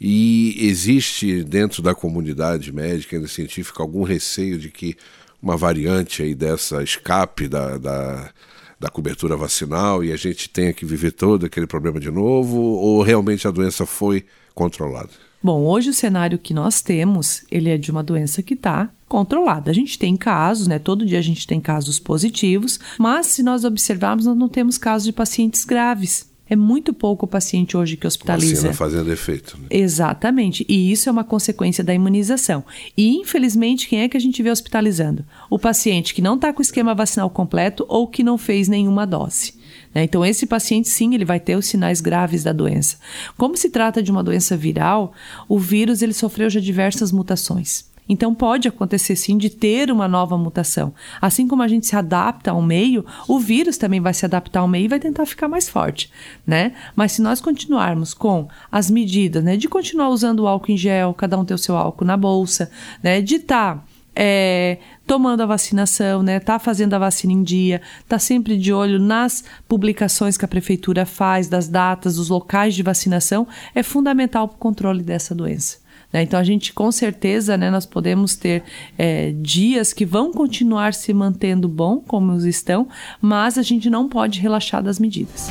E 0.01 0.55
existe 0.59 1.43
dentro 1.43 1.81
da 1.83 1.93
comunidade 1.93 2.71
médica 2.71 3.17
e 3.17 3.27
científica 3.27 3.83
algum 3.83 4.03
receio 4.03 4.57
de 4.57 4.71
que 4.71 4.95
uma 5.41 5.57
variante 5.57 6.23
aí 6.23 6.33
dessa 6.33 6.81
escape 6.81 7.47
da, 7.47 7.77
da, 7.77 8.31
da 8.79 8.89
cobertura 8.89 9.35
vacinal 9.35 10.03
e 10.03 10.11
a 10.11 10.15
gente 10.15 10.49
tenha 10.49 10.73
que 10.73 10.85
viver 10.85 11.11
todo 11.11 11.45
aquele 11.45 11.67
problema 11.67 11.99
de 11.99 12.09
novo? 12.09 12.57
Ou 12.57 13.01
realmente 13.01 13.47
a 13.47 13.51
doença 13.51 13.85
foi 13.85 14.25
controlada? 14.55 15.09
Bom, 15.41 15.65
hoje 15.65 15.89
o 15.89 15.93
cenário 15.93 16.37
que 16.37 16.53
nós 16.53 16.81
temos, 16.81 17.45
ele 17.49 17.69
é 17.69 17.77
de 17.77 17.91
uma 17.91 18.03
doença 18.03 18.43
que 18.43 18.53
está 18.53 18.89
controlada. 19.07 19.71
A 19.71 19.73
gente 19.73 19.97
tem 19.97 20.15
casos, 20.17 20.67
né? 20.67 20.77
Todo 20.79 21.05
dia 21.05 21.19
a 21.19 21.21
gente 21.21 21.47
tem 21.47 21.61
casos 21.61 21.97
positivos, 21.97 22.79
mas 22.97 23.27
se 23.27 23.41
nós 23.41 23.63
observarmos, 23.63 24.25
nós 24.25 24.37
não 24.37 24.49
temos 24.49 24.77
casos 24.77 25.05
de 25.05 25.13
pacientes 25.13 25.63
graves. 25.63 26.28
É 26.49 26.55
muito 26.55 26.93
pouco 26.93 27.25
o 27.25 27.29
paciente 27.29 27.77
hoje 27.77 27.95
que 27.95 28.07
hospitaliza. 28.07 28.55
Vacina 28.55 28.73
fazendo 28.73 29.11
efeito. 29.11 29.57
Né? 29.57 29.67
Exatamente. 29.69 30.65
E 30.67 30.91
isso 30.91 31.07
é 31.07 31.11
uma 31.11 31.23
consequência 31.23 31.83
da 31.83 31.93
imunização. 31.93 32.63
E, 32.97 33.15
infelizmente, 33.17 33.87
quem 33.87 34.01
é 34.01 34.09
que 34.09 34.17
a 34.17 34.19
gente 34.19 34.41
vê 34.41 34.49
hospitalizando? 34.49 35.23
O 35.49 35.59
paciente 35.59 36.13
que 36.13 36.21
não 36.21 36.35
está 36.35 36.51
com 36.51 36.59
o 36.59 36.63
esquema 36.63 36.95
vacinal 36.95 37.29
completo 37.29 37.85
ou 37.87 38.07
que 38.07 38.23
não 38.23 38.37
fez 38.37 38.67
nenhuma 38.67 39.05
dose. 39.05 39.53
Né? 39.93 40.03
Então, 40.03 40.25
esse 40.25 40.45
paciente, 40.45 40.89
sim, 40.89 41.13
ele 41.13 41.25
vai 41.25 41.39
ter 41.39 41.55
os 41.55 41.65
sinais 41.65 42.01
graves 42.01 42.43
da 42.43 42.53
doença. 42.53 42.97
Como 43.37 43.57
se 43.57 43.69
trata 43.69 44.01
de 44.01 44.11
uma 44.11 44.23
doença 44.23 44.55
viral, 44.55 45.13
o 45.47 45.59
vírus 45.59 46.01
ele 46.01 46.13
sofreu 46.13 46.49
já 46.49 46.59
diversas 46.59 47.11
mutações. 47.11 47.85
Então 48.09 48.33
pode 48.33 48.67
acontecer 48.67 49.15
sim 49.15 49.37
de 49.37 49.51
ter 49.51 49.91
uma 49.91 50.07
nova 50.07 50.35
mutação. 50.35 50.91
Assim 51.21 51.47
como 51.47 51.61
a 51.61 51.67
gente 51.67 51.85
se 51.85 51.95
adapta 51.95 52.49
ao 52.49 52.61
meio, 52.61 53.05
o 53.27 53.39
vírus 53.39 53.77
também 53.77 54.01
vai 54.01 54.15
se 54.15 54.25
adaptar 54.25 54.61
ao 54.61 54.67
meio 54.67 54.85
e 54.85 54.87
vai 54.87 54.99
tentar 54.99 55.27
ficar 55.27 55.47
mais 55.47 55.69
forte, 55.69 56.11
né? 56.45 56.73
Mas 56.95 57.11
se 57.11 57.21
nós 57.21 57.39
continuarmos 57.39 58.15
com 58.15 58.47
as 58.71 58.89
medidas, 58.89 59.43
né, 59.43 59.55
de 59.55 59.67
continuar 59.67 60.09
usando 60.09 60.39
o 60.39 60.47
álcool 60.47 60.71
em 60.71 60.77
gel, 60.77 61.13
cada 61.13 61.37
um 61.37 61.45
ter 61.45 61.53
o 61.53 61.57
seu 61.57 61.77
álcool 61.77 62.05
na 62.05 62.17
bolsa, 62.17 62.71
né, 63.03 63.21
de 63.21 63.35
estar 63.35 63.75
tá, 63.75 63.83
é, 64.15 64.79
tomando 65.05 65.41
a 65.41 65.45
vacinação, 65.45 66.23
né? 66.23 66.39
Tá 66.39 66.57
fazendo 66.59 66.93
a 66.93 66.99
vacina 66.99 67.31
em 67.31 67.43
dia, 67.43 67.81
tá 68.07 68.17
sempre 68.17 68.57
de 68.57 68.73
olho 68.73 68.99
nas 68.99 69.43
publicações 69.67 70.35
que 70.35 70.43
a 70.43 70.47
prefeitura 70.47 71.05
faz, 71.05 71.47
das 71.47 71.67
datas, 71.67 72.15
dos 72.15 72.29
locais 72.29 72.73
de 72.73 72.83
vacinação, 72.83 73.47
é 73.73 73.83
fundamental 73.83 74.47
para 74.47 74.55
o 74.55 74.59
controle 74.59 75.03
dessa 75.03 75.35
doença. 75.35 75.77
Né? 76.11 76.23
Então 76.23 76.39
a 76.39 76.43
gente 76.43 76.73
com 76.73 76.91
certeza 76.91 77.57
né, 77.57 77.69
nós 77.69 77.85
podemos 77.85 78.35
ter 78.35 78.63
é, 78.97 79.31
dias 79.37 79.93
que 79.93 80.05
vão 80.05 80.31
continuar 80.31 80.93
se 80.93 81.13
mantendo 81.13 81.67
bom 81.67 81.99
como 81.99 82.35
estão, 82.47 82.87
mas 83.21 83.57
a 83.57 83.61
gente 83.61 83.89
não 83.89 84.09
pode 84.09 84.39
relaxar 84.39 84.83
das 84.83 84.99
medidas. 84.99 85.49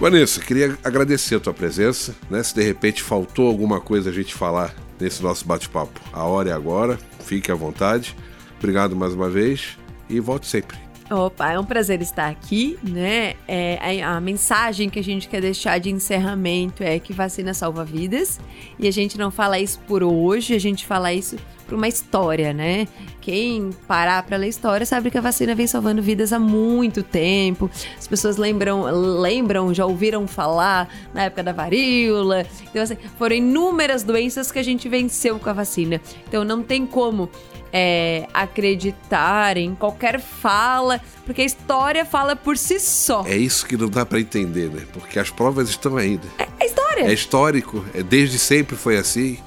Vanessa, 0.00 0.40
queria 0.40 0.78
agradecer 0.82 1.34
a 1.34 1.40
tua 1.40 1.52
presença. 1.52 2.14
Né? 2.30 2.42
Se 2.42 2.54
de 2.54 2.62
repente 2.62 3.02
faltou 3.02 3.46
alguma 3.46 3.80
coisa 3.80 4.08
a 4.08 4.12
gente 4.12 4.32
falar 4.34 4.74
nesse 4.98 5.22
nosso 5.22 5.44
bate-papo, 5.44 6.00
a 6.12 6.24
hora 6.24 6.50
é 6.50 6.52
agora. 6.52 6.98
Fique 7.20 7.52
à 7.52 7.54
vontade. 7.54 8.16
Obrigado 8.58 8.96
mais 8.96 9.12
uma 9.14 9.28
vez 9.28 9.76
e 10.08 10.18
volte 10.18 10.46
sempre. 10.46 10.89
Opa, 11.10 11.50
é 11.50 11.58
um 11.58 11.64
prazer 11.64 12.00
estar 12.00 12.28
aqui, 12.28 12.78
né? 12.84 13.34
É, 13.48 14.00
a, 14.04 14.16
a, 14.16 14.20
mensagem 14.20 14.88
que 14.88 15.00
a 15.00 15.02
gente 15.02 15.28
quer 15.28 15.40
deixar 15.40 15.78
de 15.78 15.90
encerramento 15.90 16.84
é 16.84 17.00
que 17.00 17.12
vacina 17.12 17.52
salva 17.52 17.84
vidas. 17.84 18.38
E 18.78 18.86
a 18.86 18.92
gente 18.92 19.18
não 19.18 19.28
fala 19.28 19.58
isso 19.58 19.80
por 19.88 20.04
hoje, 20.04 20.54
a 20.54 20.58
gente 20.60 20.86
fala 20.86 21.12
isso 21.12 21.36
por 21.70 21.76
uma 21.76 21.86
história, 21.86 22.52
né? 22.52 22.88
Quem 23.20 23.70
parar 23.86 24.24
para 24.24 24.36
ler 24.36 24.48
história 24.48 24.84
sabe 24.84 25.08
que 25.08 25.16
a 25.16 25.20
vacina 25.20 25.54
vem 25.54 25.68
salvando 25.68 26.02
vidas 26.02 26.32
há 26.32 26.38
muito 26.38 27.00
tempo. 27.00 27.70
As 27.96 28.08
pessoas 28.08 28.36
lembram, 28.36 28.82
lembram, 29.20 29.72
já 29.72 29.86
ouviram 29.86 30.26
falar 30.26 30.92
na 31.14 31.24
época 31.24 31.44
da 31.44 31.52
varíola. 31.52 32.44
Então, 32.68 32.82
assim, 32.82 32.96
foram 33.16 33.36
inúmeras 33.36 34.02
doenças 34.02 34.50
que 34.50 34.58
a 34.58 34.64
gente 34.64 34.88
venceu 34.88 35.38
com 35.38 35.48
a 35.48 35.52
vacina. 35.52 36.00
Então, 36.26 36.44
não 36.44 36.60
tem 36.60 36.84
como 36.84 37.30
é, 37.72 38.26
acreditar 38.34 39.56
em 39.56 39.72
qualquer 39.76 40.18
fala, 40.20 41.00
porque 41.24 41.42
a 41.42 41.44
história 41.44 42.04
fala 42.04 42.34
por 42.34 42.58
si 42.58 42.80
só. 42.80 43.24
É 43.26 43.36
isso 43.36 43.64
que 43.64 43.76
não 43.76 43.88
dá 43.88 44.04
para 44.04 44.18
entender, 44.18 44.70
né? 44.70 44.82
Porque 44.92 45.20
as 45.20 45.30
provas 45.30 45.68
estão 45.68 45.96
aí. 45.96 46.16
Né? 46.16 46.30
É, 46.36 46.48
é 46.64 46.66
história. 46.66 47.02
É 47.04 47.12
histórico, 47.12 47.84
é, 47.94 48.02
desde 48.02 48.40
sempre 48.40 48.74
foi 48.74 48.96
assim. 48.96 49.38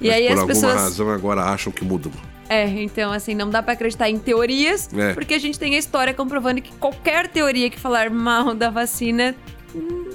E 0.00 0.10
aí 0.10 0.26
por 0.26 0.32
as 0.32 0.38
alguma 0.40 0.54
pessoas... 0.54 0.74
razão 0.74 1.10
agora 1.10 1.42
acham 1.42 1.72
que 1.72 1.84
mudou. 1.84 2.12
É, 2.48 2.66
então 2.82 3.12
assim, 3.12 3.34
não 3.34 3.50
dá 3.50 3.62
para 3.62 3.74
acreditar 3.74 4.08
em 4.08 4.18
teorias, 4.18 4.88
é. 4.94 5.12
porque 5.12 5.34
a 5.34 5.38
gente 5.38 5.58
tem 5.58 5.74
a 5.74 5.78
história 5.78 6.14
comprovando 6.14 6.62
que 6.62 6.72
qualquer 6.72 7.28
teoria 7.28 7.68
que 7.68 7.78
falar 7.78 8.08
mal 8.10 8.54
da 8.54 8.70
vacina 8.70 9.34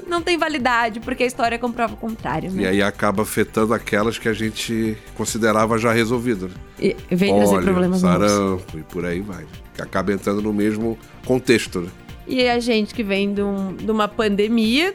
não 0.07 0.21
tem 0.21 0.37
validade, 0.37 0.99
porque 0.99 1.23
a 1.23 1.25
história 1.27 1.57
comprova 1.59 1.93
o 1.93 1.97
contrário. 1.97 2.51
Né? 2.51 2.63
E 2.63 2.67
aí 2.67 2.81
acaba 2.81 3.23
afetando 3.23 3.73
aquelas 3.73 4.17
que 4.17 4.27
a 4.27 4.33
gente 4.33 4.97
considerava 5.15 5.77
já 5.77 5.91
resolvidas. 5.91 6.51
Né? 6.51 6.57
E 6.79 7.15
vem 7.15 7.35
trazer 7.35 7.61
problemas 7.61 7.99
sarampo 7.99 8.33
novos. 8.33 8.65
e 8.73 8.83
por 8.83 9.05
aí 9.05 9.21
vai. 9.21 9.45
Acaba 9.79 10.11
entrando 10.11 10.41
no 10.41 10.53
mesmo 10.53 10.97
contexto. 11.25 11.81
Né? 11.81 11.89
E 12.27 12.47
a 12.47 12.59
gente 12.59 12.93
que 12.93 13.03
vem 13.03 13.33
de, 13.33 13.41
um, 13.41 13.75
de 13.75 13.91
uma 13.91 14.07
pandemia, 14.07 14.93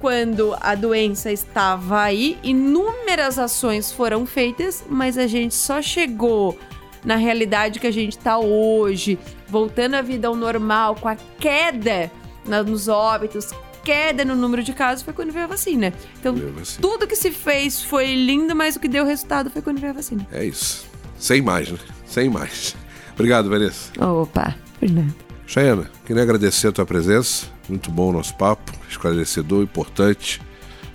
quando 0.00 0.56
a 0.60 0.74
doença 0.74 1.30
estava 1.32 2.02
aí, 2.02 2.38
inúmeras 2.42 3.38
ações 3.38 3.92
foram 3.92 4.26
feitas, 4.26 4.84
mas 4.88 5.16
a 5.18 5.26
gente 5.26 5.54
só 5.54 5.80
chegou 5.80 6.58
na 7.04 7.16
realidade 7.16 7.78
que 7.78 7.86
a 7.86 7.92
gente 7.92 8.16
está 8.16 8.38
hoje, 8.38 9.18
voltando 9.46 9.94
à 9.94 10.02
vida 10.02 10.26
ao 10.28 10.34
normal, 10.34 10.96
com 10.96 11.08
a 11.08 11.16
queda 11.38 12.10
nos 12.66 12.88
óbitos, 12.88 13.50
queda 13.84 14.24
no 14.24 14.34
número 14.34 14.62
de 14.62 14.72
casos 14.72 15.04
foi 15.04 15.12
quando 15.12 15.32
veio 15.32 15.44
a 15.44 15.48
vacina. 15.48 15.92
Então, 16.18 16.34
vacina. 16.34 16.80
tudo 16.80 17.06
que 17.06 17.16
se 17.16 17.30
fez 17.30 17.82
foi 17.82 18.14
lindo, 18.14 18.56
mas 18.56 18.76
o 18.76 18.80
que 18.80 18.88
deu 18.88 19.04
resultado 19.04 19.50
foi 19.50 19.60
quando 19.60 19.78
veio 19.80 19.92
a 19.92 19.96
vacina. 19.96 20.26
É 20.32 20.44
isso. 20.44 20.86
Sem 21.18 21.42
mais, 21.42 21.70
né? 21.70 21.78
Sem 22.06 22.28
mais. 22.28 22.74
Obrigado, 23.12 23.48
Vanessa. 23.48 23.92
Opa, 24.02 24.54
Fernando. 24.80 25.14
Chayana, 25.46 25.90
queria 26.04 26.22
agradecer 26.22 26.68
a 26.68 26.72
tua 26.72 26.86
presença. 26.86 27.53
Muito 27.68 27.90
bom 27.90 28.10
o 28.10 28.12
nosso 28.12 28.34
papo, 28.36 28.72
esclarecedor, 28.88 29.62
importante. 29.62 30.40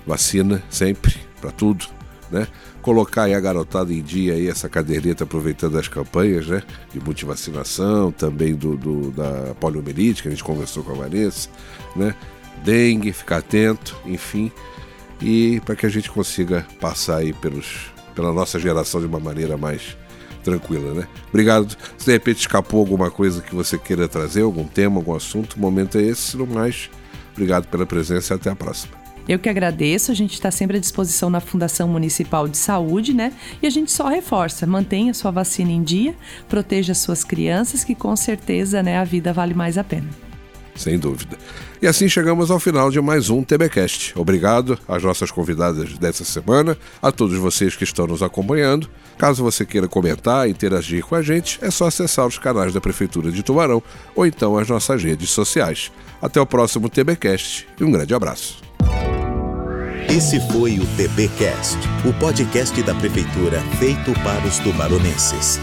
Vacina 0.05 0.63
sempre, 0.69 1.15
para 1.39 1.51
tudo, 1.51 1.86
né? 2.32 2.47
Colocar 2.82 3.23
aí 3.23 3.34
a 3.34 3.39
garotada 3.39 3.93
em 3.93 4.01
dia 4.01 4.34
aí, 4.34 4.47
essa 4.47 4.69
caderneta 4.69 5.23
aproveitando 5.23 5.77
as 5.77 5.88
campanhas, 5.88 6.47
né? 6.47 6.63
De 6.93 6.99
multivacinação, 6.99 8.12
também 8.12 8.55
do, 8.55 8.75
do 8.75 9.12
da 9.12 9.53
poliomielite, 9.60 10.21
que 10.21 10.27
a 10.27 10.32
gente 10.32 10.43
conversou 10.43 10.84
com 10.84 10.91
a 10.91 10.95
Vanessa, 10.95 11.49
né? 11.95 12.15
dengue, 12.63 13.12
ficar 13.12 13.38
atento, 13.38 13.97
enfim, 14.05 14.51
e 15.21 15.62
para 15.65 15.75
que 15.75 15.86
a 15.86 15.89
gente 15.89 16.10
consiga 16.10 16.65
passar 16.79 17.17
aí 17.17 17.34
pelos, 17.34 17.91
pela 18.15 18.32
nossa 18.32 18.60
geração 18.60 18.99
de 18.99 19.08
uma 19.08 19.19
maneira 19.19 19.58
mais 19.58 19.97
tranquila, 20.43 20.93
né? 20.93 21.08
Obrigado. 21.30 21.75
Se 21.97 22.06
de 22.06 22.12
repente 22.12 22.39
escapou 22.39 22.80
alguma 22.80 23.12
coisa 23.12 23.41
que 23.41 23.54
você 23.54 23.78
queira 23.78 24.08
trazer, 24.08 24.41
algum 24.41 24.65
tema, 24.65 24.97
algum 24.97 25.15
assunto, 25.15 25.54
o 25.54 25.60
momento 25.60 25.97
é 25.97 26.02
esse. 26.02 26.38
No 26.38 26.47
mais, 26.47 26.89
obrigado 27.34 27.67
pela 27.67 27.86
presença 27.86 28.34
e 28.34 28.36
até 28.36 28.49
a 28.49 28.56
próxima. 28.56 28.99
Eu 29.28 29.38
que 29.38 29.47
agradeço, 29.47 30.12
a 30.12 30.15
gente 30.15 30.34
está 30.34 30.49
sempre 30.49 30.78
à 30.78 30.80
disposição 30.80 31.30
na 31.30 31.39
Fundação 31.39 31.88
Municipal 31.88 32.47
de 32.47 32.58
Saúde, 32.58 33.13
né? 33.13 33.32
E 33.62 33.67
a 33.67 33.69
gente 33.69 33.91
só 33.91 34.08
reforça, 34.08 34.65
mantenha 34.65 35.13
sua 35.13 35.30
vacina 35.30 35.69
em 35.69 35.84
dia, 35.84 36.15
proteja 36.47 36.95
suas 36.95 37.23
crianças, 37.23 37.84
que 37.84 37.93
com 37.93 38.15
certeza 38.15 38.82
né, 38.82 38.97
a 38.97 39.04
vida 39.04 39.32
vale 39.32 39.54
mais 39.54 39.78
a 39.78 39.84
pena 39.84 40.29
sem 40.80 40.98
dúvida. 40.98 41.38
E 41.82 41.88
assim 41.88 42.10
chegamos 42.10 42.50
ao 42.50 42.60
final 42.60 42.89
de 42.89 43.00
mais 43.00 43.30
um 43.30 43.44
TBcast. 43.44 44.13
Obrigado 44.15 44.80
às 44.88 45.04
nossas 45.04 45.30
convidadas 45.30 45.98
dessa 45.98 46.24
semana, 46.24 46.78
a 47.02 47.12
todos 47.12 47.38
vocês 47.38 47.76
que 47.76 47.84
estão 47.84 48.08
nos 48.08 48.24
acompanhando. 48.24 48.89
Caso 49.18 49.44
você 49.44 49.65
queira 49.65 49.88
comentar 49.88 50.50
interagir 50.50 51.04
com 51.04 51.15
a 51.15 51.22
gente, 51.22 51.60
é 51.62 51.70
só 51.70 51.88
acessar 51.88 52.26
os 52.26 52.38
canais 52.38 52.74
da 52.74 52.82
Prefeitura 52.82 53.32
de 53.32 53.44
Tubarão 53.44 53.84
ou 54.15 54.26
então 54.26 54.58
as 54.58 54.68
nossas 54.68 55.04
redes 55.04 55.30
sociais. 55.30 55.92
Até 56.22 56.39
o 56.39 56.46
próximo 56.46 56.89
TBcast 56.89 57.68
e 57.80 57.84
um 57.84 57.92
grande 57.92 58.13
abraço. 58.13 58.62
Esse 60.10 60.39
foi 60.52 60.80
o 60.80 60.86
TBcast, 60.98 61.78
o 62.04 62.12
podcast 62.20 62.82
da 62.82 62.96
prefeitura 62.96 63.62
feito 63.78 64.12
para 64.24 64.46
os 64.48 64.58
tubaronenses. 64.58 65.60